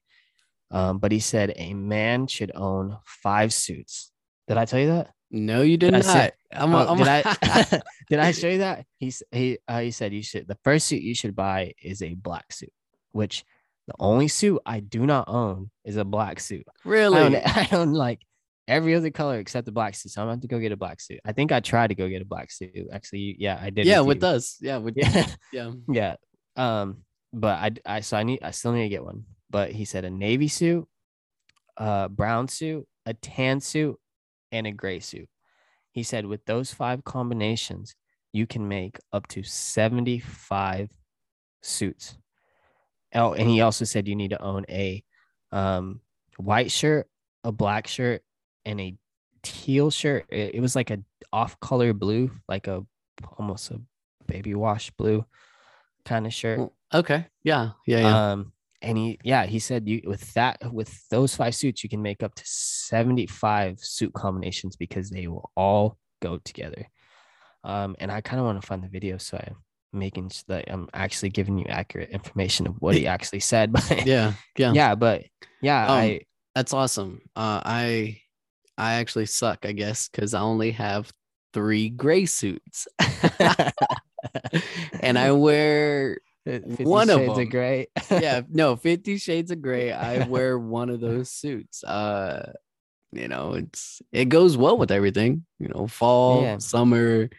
[0.70, 4.10] Um, but he said a man should own five suits.
[4.48, 5.10] Did I tell you that?
[5.30, 7.82] no you did I not said- I'm, Oh, I'm- did I?
[8.08, 8.86] did I show you that?
[8.98, 10.46] He's he uh, he said you should.
[10.46, 12.72] The first suit you should buy is a black suit,
[13.12, 13.44] which
[13.88, 16.64] the only suit I do not own is a black suit.
[16.68, 18.20] I really own, I own like
[18.66, 20.12] every other color except the black suit.
[20.12, 21.20] So I'm about to go get a black suit.
[21.24, 22.88] I think I tried to go get a black suit.
[22.92, 23.86] Actually, yeah, I did.
[23.86, 24.28] yeah with you.
[24.28, 25.26] us yeah with Yeah.
[25.52, 26.16] yeah yeah.
[26.56, 26.98] Um,
[27.32, 29.24] but I, I, so I need, I still need to get one.
[29.50, 30.86] But he said a navy suit,
[31.76, 33.98] a brown suit, a tan suit,
[34.52, 35.28] and a gray suit.
[35.90, 37.94] He said with those five combinations,
[38.32, 40.88] you can make up to 75
[41.62, 42.16] suits.
[43.14, 45.04] Oh, and he also said you need to own a
[45.52, 46.00] um,
[46.36, 47.06] white shirt,
[47.44, 48.22] a black shirt,
[48.64, 48.96] and a
[49.42, 50.26] teal shirt.
[50.30, 50.98] It, it was like a
[51.32, 52.84] off color blue, like a
[53.38, 53.80] almost a
[54.26, 55.24] baby wash blue
[56.04, 56.70] kind of shirt.
[56.92, 58.52] Okay yeah yeah yeah Um,
[58.82, 62.22] and he, yeah, he said you with that, with those five suits, you can make
[62.22, 66.86] up to 75 suit combinations because they will all go together.
[67.64, 69.56] Um, and I kind of want to find the video so I'm
[69.92, 73.72] making s- that I'm actually giving you accurate information of what he actually said.
[73.88, 75.24] But yeah yeah yeah, but
[75.62, 76.20] yeah, Um, I
[76.54, 77.22] That's awesome.
[77.34, 78.20] Uh, I
[78.78, 81.12] I actually suck, I guess, because I only have
[81.52, 82.88] three gray suits,
[85.00, 87.48] and I wear one of Shades them.
[87.48, 87.86] gray.
[88.10, 89.92] yeah no Fifty Shades of Gray.
[89.92, 91.82] I wear one of those suits.
[91.84, 92.52] Uh,
[93.12, 95.46] you know, it's it goes well with everything.
[95.58, 96.58] You know, fall, Yeah.
[96.58, 97.30] summer,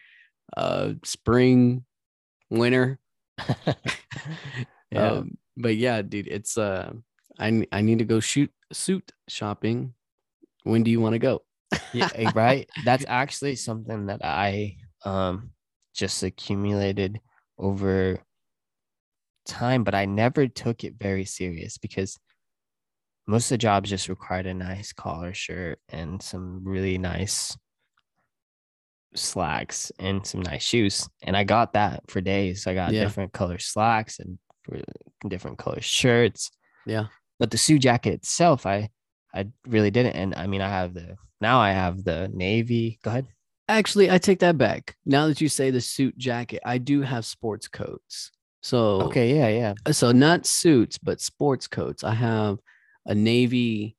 [0.56, 1.84] uh, spring,
[2.50, 2.98] winter.
[4.90, 5.08] yeah.
[5.10, 6.92] Um, but yeah, dude, it's uh,
[7.38, 9.92] I I need to go shoot suit shopping.
[10.66, 11.42] When do you want to go?
[11.92, 12.68] yeah, eh, right.
[12.84, 15.50] That's actually something that I um
[15.94, 17.20] just accumulated
[17.56, 18.18] over
[19.46, 22.18] time, but I never took it very serious because
[23.28, 27.56] most of the jobs just required a nice collar shirt and some really nice
[29.14, 31.08] slacks and some nice shoes.
[31.22, 32.66] And I got that for days.
[32.66, 33.04] I got Yeah.
[33.04, 34.38] different color slacks and
[35.28, 36.50] different color shirts.
[36.86, 37.06] Yeah.
[37.38, 38.90] But the suit jacket itself, I
[39.36, 40.16] I really didn't.
[40.16, 42.98] And I mean, I have the now I have the navy.
[43.02, 43.26] Go ahead.
[43.68, 44.96] Actually, I take that back.
[45.04, 48.30] Now that you say the suit jacket, I do have sports coats.
[48.62, 49.92] So Okay, yeah, yeah.
[49.92, 52.02] so not suits, but sports coats.
[52.02, 52.58] I have
[53.04, 53.96] a navy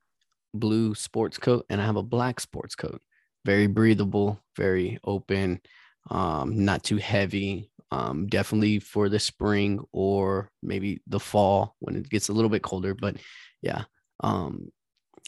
[0.53, 3.01] blue sports coat and I have a black sports coat.
[3.45, 5.61] Very breathable, very open,
[6.09, 7.69] um, not too heavy.
[7.91, 12.61] Um, definitely for the spring or maybe the fall when it gets a little bit
[12.61, 12.93] colder.
[12.93, 13.17] But
[13.61, 13.83] yeah,
[14.21, 14.69] um,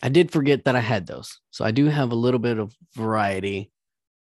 [0.01, 1.39] I did forget that I had those.
[1.51, 3.71] So I do have a little bit of variety.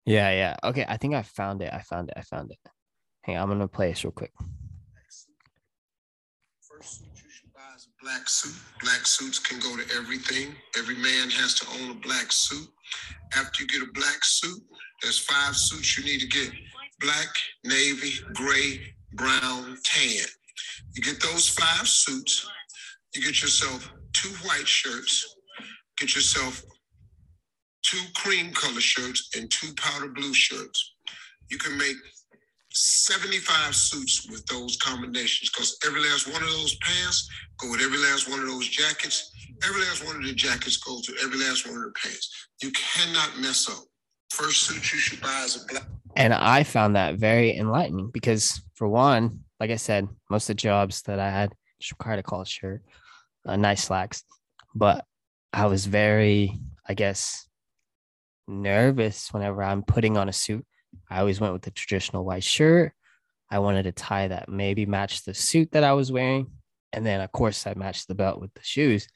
[0.07, 0.57] Yeah, yeah.
[0.65, 1.73] Okay, I think I found it.
[1.73, 2.15] I found it.
[2.17, 2.59] I found it.
[3.23, 4.33] Hang on, I'm gonna play this real quick.
[6.61, 8.57] First suit you should buy is a black suit.
[8.83, 10.55] Black suits can go to everything.
[10.77, 12.69] Every man has to own a black suit.
[13.37, 14.61] After you get a black suit,
[15.03, 16.51] there's five suits you need to get
[17.01, 17.29] black,
[17.65, 20.27] navy, gray, brown, tan.
[20.95, 22.49] You get those five suits,
[23.15, 25.37] you get yourself two white shirts,
[26.01, 26.65] get yourself
[27.83, 30.95] two cream color shirts, and two powder blue shirts.
[31.51, 31.97] You can make
[32.73, 37.29] 75 suits with those combinations because every last one of those pants
[37.59, 39.33] go with every last one of those jackets.
[39.67, 42.49] Every last one of the jackets goes with every last one of the pants.
[42.63, 43.85] You cannot mess up.
[44.31, 45.87] First suit you should buy is a black.
[46.17, 50.61] And I found that very enlightening because, for one, like I said, most of the
[50.61, 52.83] jobs that I had just required a collar shirt,
[53.45, 54.23] uh, nice slacks,
[54.75, 55.05] but
[55.53, 57.47] I was very, I guess,
[58.47, 60.65] nervous whenever I'm putting on a suit.
[61.09, 62.93] I always went with the traditional white shirt.
[63.51, 66.53] I wanted a tie that maybe matched the suit that I was wearing.
[66.93, 69.09] And then, of course, I matched the belt with the shoes.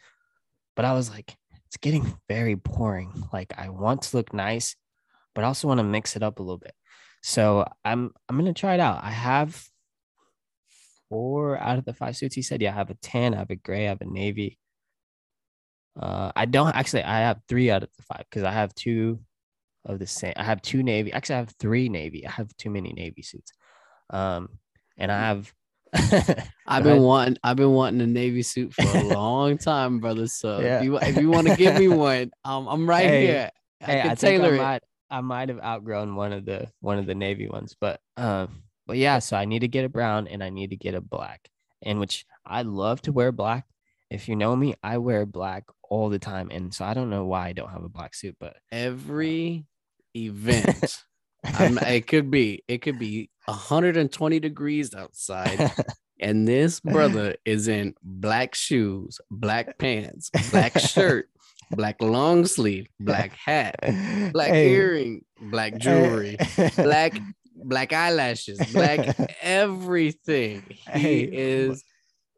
[0.77, 3.13] But I was like, it's getting very boring.
[3.33, 4.77] Like, I want to look nice,
[5.35, 6.75] but I also want to mix it up a little bit.
[7.23, 9.03] So I'm I'm gonna try it out.
[9.03, 9.65] I have
[11.09, 12.35] four out of the five suits.
[12.35, 14.59] He said, yeah, I have a tan, I have a gray, I have a navy.
[15.99, 17.05] Uh, I don't actually.
[17.05, 19.21] I have three out of the five because I have two
[19.85, 20.33] of the same.
[20.37, 21.13] I have two navy.
[21.13, 22.27] Actually, I have three navy.
[22.27, 23.53] I have too many navy suits.
[24.11, 24.49] Um,
[24.97, 25.53] and I have.
[26.67, 30.27] I've been wanting I've been wanting a navy suit for a long time, brother.
[30.27, 30.79] So Yeah.
[30.79, 33.51] if you if you want to give me one, um, I'm right Hey, here.
[33.81, 34.59] I hey, can I think I tailor it.
[34.59, 38.63] might I might have outgrown one of the one of the navy ones, but um,
[38.87, 39.21] but yeah.
[39.21, 41.49] So I need to get a brown and I need to get a black,
[41.83, 43.67] and which I love to wear black.
[44.11, 47.25] If you know me, I wear black all the time, and so I don't know
[47.27, 49.67] why I don't have a black suit, but Every
[50.17, 51.03] uh, event,
[51.45, 55.73] I'm, it could be it could be 120 degrees outside,
[56.21, 61.29] and this brother is in black shoes, black pants, black shirt,
[61.71, 63.77] black long sleeve, black hat,
[64.33, 65.79] black Hey, earring, black eh.
[65.79, 66.37] jewelry,
[66.77, 67.19] black
[67.57, 70.65] black eyelashes, black everything.
[70.93, 71.85] He Hey, is.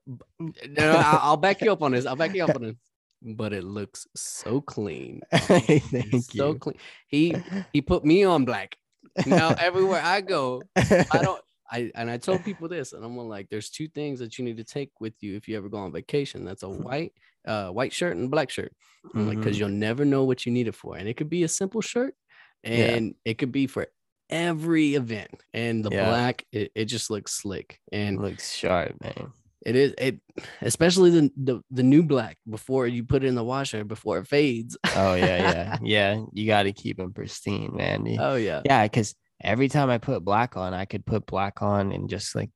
[0.07, 2.07] No, I'll, I'll back you up on this.
[2.07, 2.75] I'll back you up on this.
[3.23, 5.23] But it looks so clean.
[5.33, 6.59] Thank so you.
[6.59, 6.77] clean.
[7.09, 7.35] He
[7.73, 8.77] he put me on black.
[9.25, 11.43] Now everywhere I go, I don't.
[11.69, 14.59] I and I told people this, and I'm like, there's two things that you need
[14.59, 16.45] to take with you if you ever go on vacation.
[16.45, 17.13] That's a white,
[17.47, 18.73] uh, white shirt and black shirt.
[19.15, 21.43] I'm like, because you'll never know what you need it for, and it could be
[21.43, 22.15] a simple shirt,
[22.63, 22.71] Yeah.
[22.95, 23.89] and it could be for
[24.31, 25.43] every event.
[25.55, 26.09] And the Yeah.
[26.09, 29.33] black, it, it just looks slick, and looks sharp, man.
[29.67, 30.21] It is it,
[30.63, 34.29] especially the, the the new black before you put it in the washer before it
[34.29, 34.79] fades.
[34.95, 36.23] Oh yeah, yeah, yeah.
[36.33, 38.07] You got to keep them pristine, man.
[38.07, 41.63] You- oh yeah, Yeah, because every time I put black on, I could put black
[41.63, 42.51] on and just like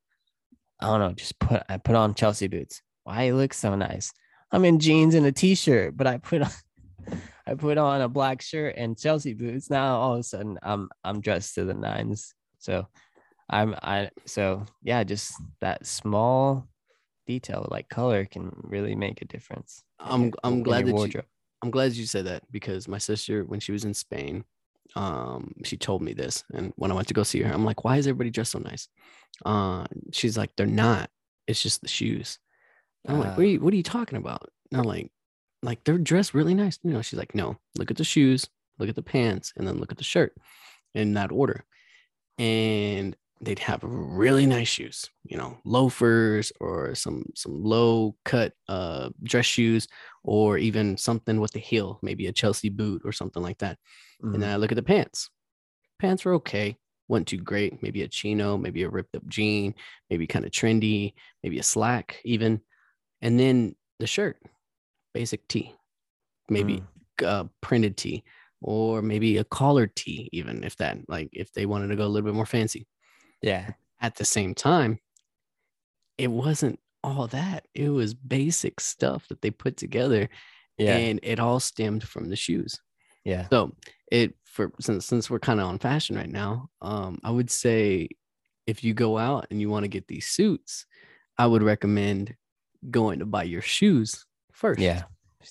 [0.81, 2.81] I don't know, just put I put on Chelsea boots.
[3.03, 4.13] Why it looks so nice.
[4.53, 6.51] I'm in jeans and a t-shirt, but I put on
[7.47, 9.69] I put on a black shirt and Chelsea boots.
[9.69, 12.35] Now all of a sudden I'm I'm dressed to the nines.
[12.61, 12.87] So
[13.49, 16.69] I'm I so yeah, just that small
[17.35, 19.71] detail like color can really make a difference.
[19.99, 21.27] I'm your- I'm glad that you, wardrobe.
[21.63, 24.45] I'm glad you said that because my sister, when she was in Spain,
[24.97, 27.85] um, she told me this, and when I went to go see her, I'm like,
[27.85, 28.89] "Why is everybody dressed so nice?"
[29.51, 29.85] Uh,
[30.19, 31.07] she's like, "They're not.
[31.47, 32.39] It's just the shoes."
[33.07, 33.37] I'm like, Ah.
[33.37, 35.09] "What are you What are you talking about?" And I'm like,
[35.63, 38.41] "Like they're dressed really nice." You know, she's like, "No, look at the shoes,
[38.79, 40.33] look at the pants, and then look at the shirt,
[40.95, 41.65] in that order."
[42.39, 49.11] And they'd have really nice shoes, you know, loafers or some some low cut uh
[49.23, 49.89] dress shoes
[50.25, 53.79] or even something with the heel, maybe a Chelsea boot or something like that.
[54.33, 54.45] And Mhm.
[54.45, 55.31] then I look at the pants.
[56.01, 56.79] Pants were okay,
[57.09, 57.83] wasn't too great.
[57.83, 59.75] Maybe a chino, maybe a ripped up jean,
[60.11, 62.63] maybe kind of trendy, maybe a slack even.
[63.23, 64.43] And then the shirt,
[65.15, 65.75] basic tee,
[66.49, 66.89] maybe Mm.
[67.25, 68.25] uh, printed tee,
[68.63, 72.09] or maybe a collared tee, even if that, like, if they wanted to go a
[72.09, 72.87] little bit more fancy.
[73.43, 73.73] Yeah.
[74.01, 74.99] At the same time,
[76.19, 77.67] it wasn't all that.
[77.75, 80.29] It was basic stuff that they put together,
[80.79, 80.97] Yeah.
[80.97, 82.81] and it all stemmed from the shoes.
[83.25, 83.47] yeah.
[83.51, 83.77] So
[84.11, 88.09] it for since since we're kind of on fashion right now, um, I would say
[88.67, 90.87] if you go out and you want to get these suits,
[91.39, 92.35] I would recommend
[92.91, 94.81] going to buy your shoes first.
[94.81, 95.05] Yeah.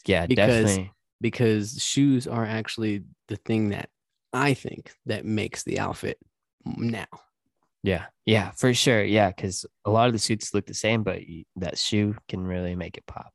[0.05, 0.91] Yeah, Because- definitely.
[1.21, 3.89] because shoes are actually the thing that
[4.33, 6.17] I think that makes the outfit
[6.65, 7.07] now.
[7.83, 9.03] Yeah, yeah, for sure.
[9.03, 11.19] Yeah, because a lot of the suits look the same, but
[11.57, 13.33] that shoe can really make it pop.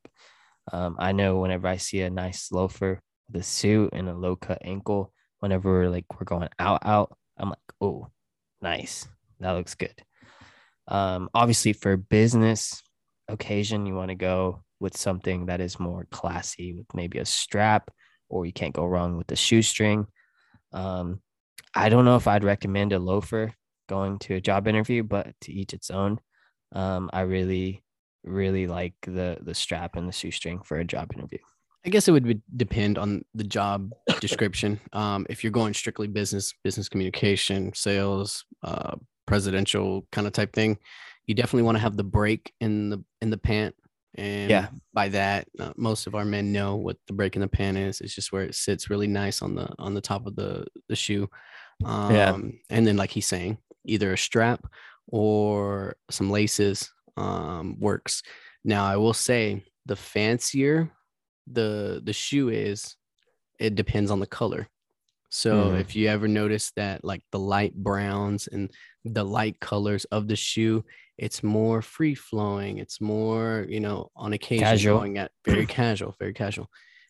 [0.71, 4.35] Um, I know whenever I see a nice loafer with a suit and a low
[4.35, 8.07] cut ankle, whenever we're like we're going out, out, I'm like, oh,
[8.61, 9.07] nice,
[9.39, 9.95] that looks good.
[10.87, 12.83] Um, obviously for business
[13.27, 17.89] occasion, you want to go with something that is more classy, with maybe a strap,
[18.29, 20.05] or you can't go wrong with the shoestring.
[20.71, 21.21] Um,
[21.73, 23.53] I don't know if I'd recommend a loafer
[23.87, 26.19] going to a job interview, but to each its own.
[26.73, 27.83] Um, I really,
[28.23, 31.39] really like the the strap and the shoestring for a job interview.
[31.85, 34.79] I guess it would depend on the job description.
[34.91, 38.95] Um, if you're going strictly business, business communication, sales, uh,
[39.27, 40.79] presidential kind of type thing,
[41.27, 43.75] you definitely want to have the break in the in the pant.
[44.17, 44.69] And Yeah.
[44.93, 48.01] by that, uh, most of our men know what the break in the pant is.
[48.01, 50.95] It's just where it sits really nice on the on the top of the the
[50.95, 51.29] shoe.
[51.83, 52.37] Um, Yeah.
[52.71, 54.65] And then, like he's saying, either a strap
[55.07, 58.23] or some laces um, works.
[58.63, 60.91] Now, I will say the fancier
[61.47, 62.95] the the shoe is,
[63.59, 64.67] it depends on the color.
[65.29, 65.79] So Mhm.
[65.79, 68.71] if you ever notice that like the light browns and
[69.03, 70.83] the light colors of the shoe,
[71.17, 72.79] it's more free flowing.
[72.79, 74.97] It's more, you know, on occasion Casual.
[74.99, 76.67] going at very casual, very casual.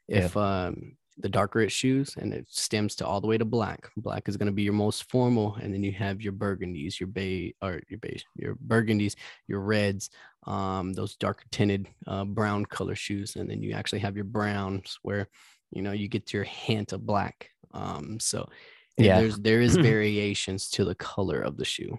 [0.08, 0.26] Yeah.
[0.26, 3.90] If um the darker it shoes and it stems to all the way to black,
[3.98, 7.08] black is going to be your most formal, and then you have your burgundies, your
[7.08, 9.16] bay or your beige, your burgundies,
[9.48, 10.10] your reds,
[10.46, 15.00] um, those dark tinted uh, brown color shoes, and then you actually have your browns
[15.04, 15.28] where
[15.72, 17.50] you know you get your hint of black.
[17.74, 18.50] Um, so
[18.98, 19.20] yeah, Yeah.
[19.20, 21.98] there's there is variations to the color of the shoe.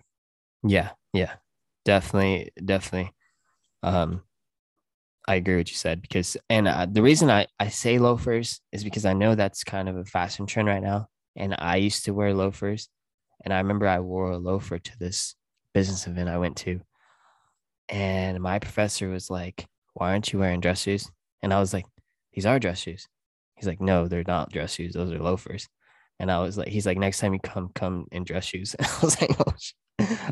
[0.62, 1.36] Yeah, yeah,
[1.84, 3.12] definitely, definitely.
[3.82, 4.22] Um,
[5.28, 8.60] I agree with what you said because, and uh, the reason I I say loafers
[8.72, 12.04] is because I know that's kind of a fashion trend right now, and I used
[12.04, 12.88] to wear loafers,
[13.44, 15.34] and I remember I wore a loafer to this
[15.74, 16.80] business event I went to,
[17.88, 21.10] and my professor was like, "Why aren't you wearing dress shoes?"
[21.42, 21.86] And I was like,
[22.32, 23.08] "These are dress shoes."
[23.56, 24.94] He's like, "No, they're not dress shoes.
[24.94, 25.68] Those are loafers."
[26.18, 28.86] And I was like, "He's like, next time you come, come in dress shoes." And
[28.88, 29.52] I was like, "Oh."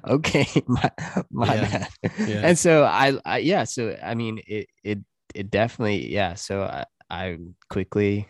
[0.06, 0.90] okay my,
[1.31, 1.89] my Yeah, bad
[2.28, 2.40] yeah.
[2.44, 4.98] and so I, I yeah so i mean it it
[5.35, 7.39] it definitely yeah so i i
[7.70, 8.28] quickly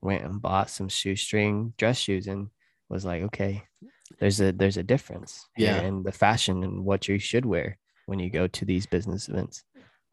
[0.00, 2.46] went and bought some shoestring dress shoes and
[2.88, 3.64] was like okay
[4.20, 5.82] there's a there's a difference Yeah.
[5.82, 7.76] in the fashion and what you should wear
[8.06, 9.64] when you go to these business events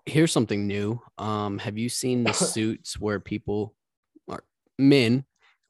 [0.05, 0.99] Here's something new.
[1.17, 3.73] Um, have you seen the suits where people
[4.27, 4.43] are
[4.77, 5.23] men,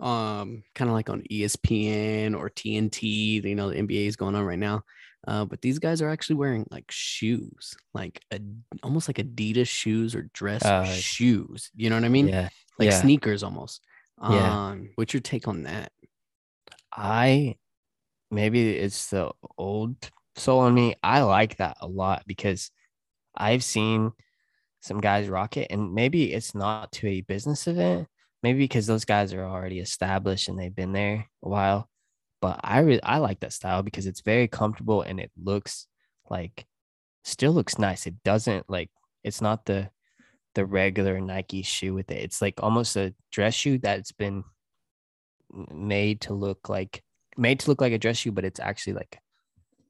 [0.03, 3.43] um, kind of like on ESPN or TNT?
[3.43, 4.83] You know, the NBA is going on right now.
[5.25, 8.39] Uh, but these guys are actually wearing like shoes, like a,
[8.83, 11.71] almost like Adidas shoes or dress Uh, shoes.
[11.75, 12.27] You know what I mean?
[12.27, 12.99] yeah Like yeah.
[13.01, 13.81] sneakers almost.
[14.21, 14.69] Yeah.
[14.69, 15.91] Um, what's your take on that?
[16.95, 17.55] I
[18.29, 19.95] maybe it's the old
[20.35, 20.95] soul in me.
[21.01, 22.71] I like that a lot because
[23.35, 24.11] I've seen
[24.81, 28.07] some guys rock it, and maybe it's not to a business event,
[28.43, 31.89] maybe because those guys are already established and they've been there a while.
[32.41, 35.87] But I really I like that style because it's very comfortable and it looks
[36.29, 36.65] like
[37.23, 38.05] still looks nice.
[38.05, 38.91] It doesn't like
[39.23, 39.89] it's not the
[40.55, 42.21] the regular Nike shoe with it.
[42.21, 44.43] It's like almost a dress shoe that's been
[45.71, 47.01] made to look like
[47.37, 49.19] made to look like a dress shoe, but it's actually like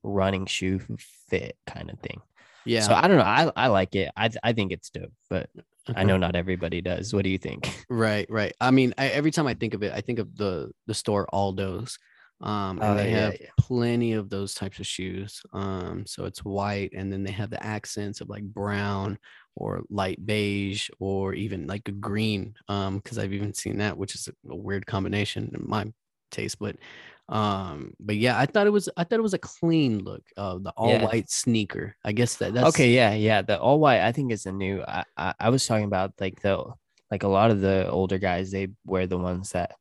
[0.04, 0.80] running shoe
[1.28, 2.22] fit kind of thing.
[2.66, 2.82] Yeah.
[2.82, 3.24] So I don't know.
[3.24, 4.12] I I like it.
[4.16, 5.50] I I think it's dope, but
[5.96, 7.14] I know not everybody does.
[7.14, 7.70] What do you think?
[7.90, 8.54] Right, right.
[8.60, 11.28] I mean, I, every time I think of it, I think of the the store
[11.34, 11.98] Aldo's.
[12.42, 13.48] Um, and Oh, they yeah, have yeah.
[13.58, 15.42] plenty of those types of shoes.
[15.54, 19.18] Um, so it's white, and then they have the accents of like brown
[19.56, 22.56] or light beige or even like a green.
[22.68, 25.86] Um, because I've even seen that, which is a, a weird combination in my
[26.32, 26.60] taste.
[26.60, 26.78] But
[27.30, 30.24] um, but yeah, I thought it was I thought it was a clean look.
[30.36, 31.06] Uh, the all Yeah.
[31.06, 31.96] white sneaker.
[32.04, 33.42] I guess that that's okay, yeah, yeah.
[33.42, 34.82] The all white, I think is a new.
[34.88, 36.64] I, I I was talking about like the
[37.10, 38.52] like a lot of the older guys.
[38.52, 39.76] They wear the ones that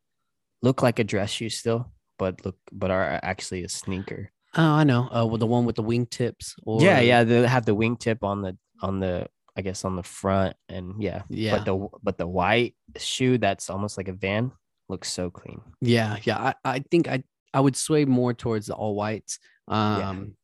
[0.62, 4.30] look like a dress shoe still, but look but are actually a sneaker.
[4.54, 5.08] Oh, I know.
[5.10, 6.54] Uh, with the one with the wingtips.
[6.64, 7.24] Or yeah, yeah.
[7.24, 11.22] They have the wingtip on the on the I guess on the front, and yeah,
[11.28, 11.56] yeah.
[11.56, 14.52] But the but the white shoe that's almost like a van
[14.88, 15.60] looks so clean.
[15.80, 16.38] Yeah, yeah.
[16.38, 17.24] I, I think I
[17.54, 19.38] I would sway more towards the all whites.
[19.68, 20.36] Um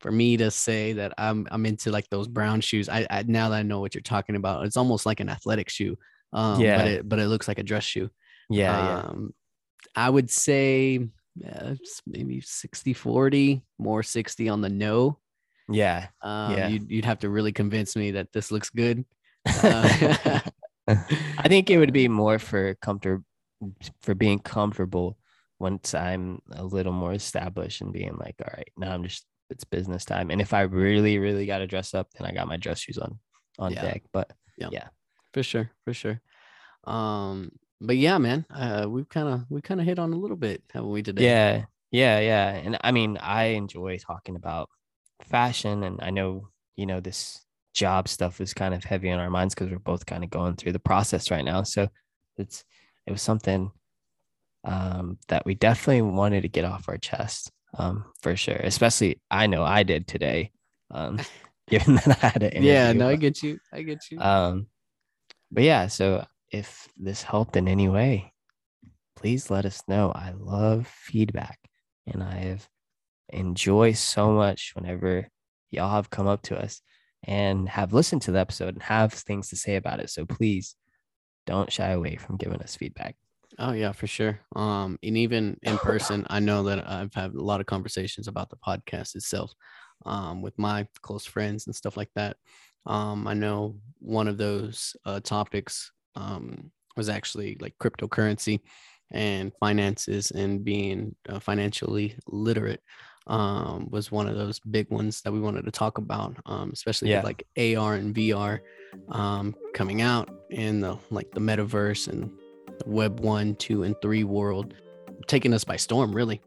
[0.00, 2.88] for me to say that I'm I'm into like those brown shoes.
[2.88, 5.68] I, I now that I know what you're talking about, it's almost like an athletic
[5.70, 5.96] shoe.
[6.32, 6.76] Um Yeah.
[6.76, 8.10] but it but it looks like a dress shoe.
[8.50, 9.34] Yeah, Um
[9.94, 11.74] I would say yeah,
[12.06, 15.18] maybe 60 40, more 60 on the no.
[15.68, 16.68] yeah, Um Yeah.
[16.68, 19.04] you'd, you'd have to really convince me that this looks good.
[19.62, 20.40] Uh,
[20.88, 23.22] I think it would be more for comfort
[24.02, 25.18] for being comfortable
[25.58, 29.64] once I'm a little more established and being like, all right, now I'm just it's
[29.64, 30.30] business time.
[30.30, 32.98] And if I really, really got to dress up, then I got my dress shoes
[32.98, 33.18] on
[33.58, 33.82] on Yeah.
[33.82, 34.02] deck.
[34.12, 34.68] But yeah.
[34.72, 34.88] yeah,
[35.32, 36.20] for sure for sure
[36.84, 37.50] um
[37.80, 40.62] but yeah man uh we've kind of we kind of hit on a little bit
[40.72, 42.48] haven't we today yeah, yeah, yeah.
[42.50, 44.68] And I mean, I enjoy talking about
[45.22, 49.30] fashion, and I know you know this job stuff is kind of heavy on our
[49.30, 51.62] minds because we're both kind of going through the process right now.
[51.62, 51.88] So
[52.36, 52.64] it's
[53.06, 53.70] it was something
[54.66, 58.56] um, that we definitely wanted to get off our chest um, for sure.
[58.56, 60.50] Especially, I know I did today,
[60.90, 61.18] um,
[61.68, 64.68] given that I had an yeah no i get you i get you um,
[65.50, 68.32] but yeah, so if this helped in any way,
[69.14, 70.12] please let us know.
[70.14, 71.58] I love feedback
[72.06, 72.68] and I have
[73.30, 75.28] enjoyed so much whenever
[75.70, 76.82] y'all have come up to us
[77.24, 80.10] and have listened to the episode and have things to say about it.
[80.10, 80.76] So please
[81.46, 83.16] don't shy away from giving us feedback.
[83.58, 84.38] Oh yeah, for sure.
[84.54, 88.50] Um, and even in person, I know that I've had a lot of conversations about
[88.50, 89.52] the podcast itself,
[90.04, 92.36] um, with my close friends and stuff like that.
[92.84, 98.60] Um, I know one of those uh, topics um, was actually like cryptocurrency
[99.10, 102.80] and finances and being uh, financially literate
[103.26, 107.08] um, was one of those big ones that we wanted to talk about, um, especially
[107.10, 107.16] Yeah.
[107.18, 108.60] with like AR and VR
[109.08, 112.30] um, coming out in the like the metaverse and
[112.84, 114.74] Web one, two, and three world,
[115.26, 116.40] taking us by storm, really.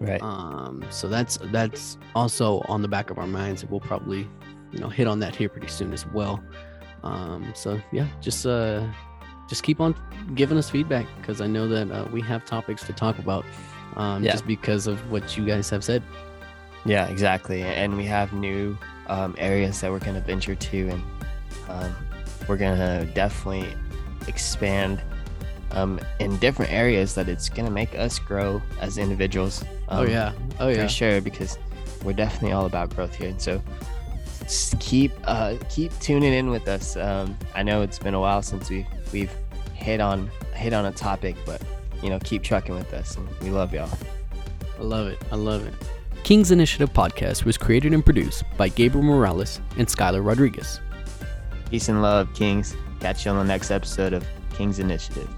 [0.00, 0.22] Right.
[0.22, 3.64] Um, so that's that's also on the back of our minds.
[3.64, 4.28] We'll probably,
[4.72, 6.42] you know, hit on that here pretty soon as well.
[7.02, 8.86] Um, so yeah, just uh,
[9.48, 9.94] just keep on
[10.34, 13.44] giving us feedback because I know that uh, we have topics to talk about.
[13.96, 14.32] Um, Yeah.
[14.32, 16.02] just because of what you guys have said.
[16.84, 17.62] Yeah, exactly.
[17.62, 18.78] And we have new
[19.08, 21.02] um, areas that we're going to venture to, and
[21.68, 21.94] um,
[22.48, 23.74] we're going to definitely
[24.28, 25.02] expand
[25.72, 29.64] um, in different areas that it's going to make us grow as individuals.
[29.88, 30.82] oh um, yeah, oh yeah.
[30.82, 31.58] for sure, because
[32.04, 33.28] we're definitely all about growth here.
[33.28, 33.62] And so
[34.42, 36.96] just keep uh, keep tuning in with us.
[36.96, 39.32] Um, I know it's been a while since we we've
[39.74, 41.62] hit on hit on a topic, but
[42.02, 43.90] you know, keep trucking with us, and we love y'all.
[44.78, 45.18] I love it.
[45.30, 45.74] I love it.
[46.22, 50.80] King's Initiative podcast was created and produced by Gabriel Morales and Skylar Rodriguez.
[51.70, 52.74] Peace and love, Kings.
[53.00, 54.24] Catch you on the next episode of
[54.54, 55.28] Kings Initiative.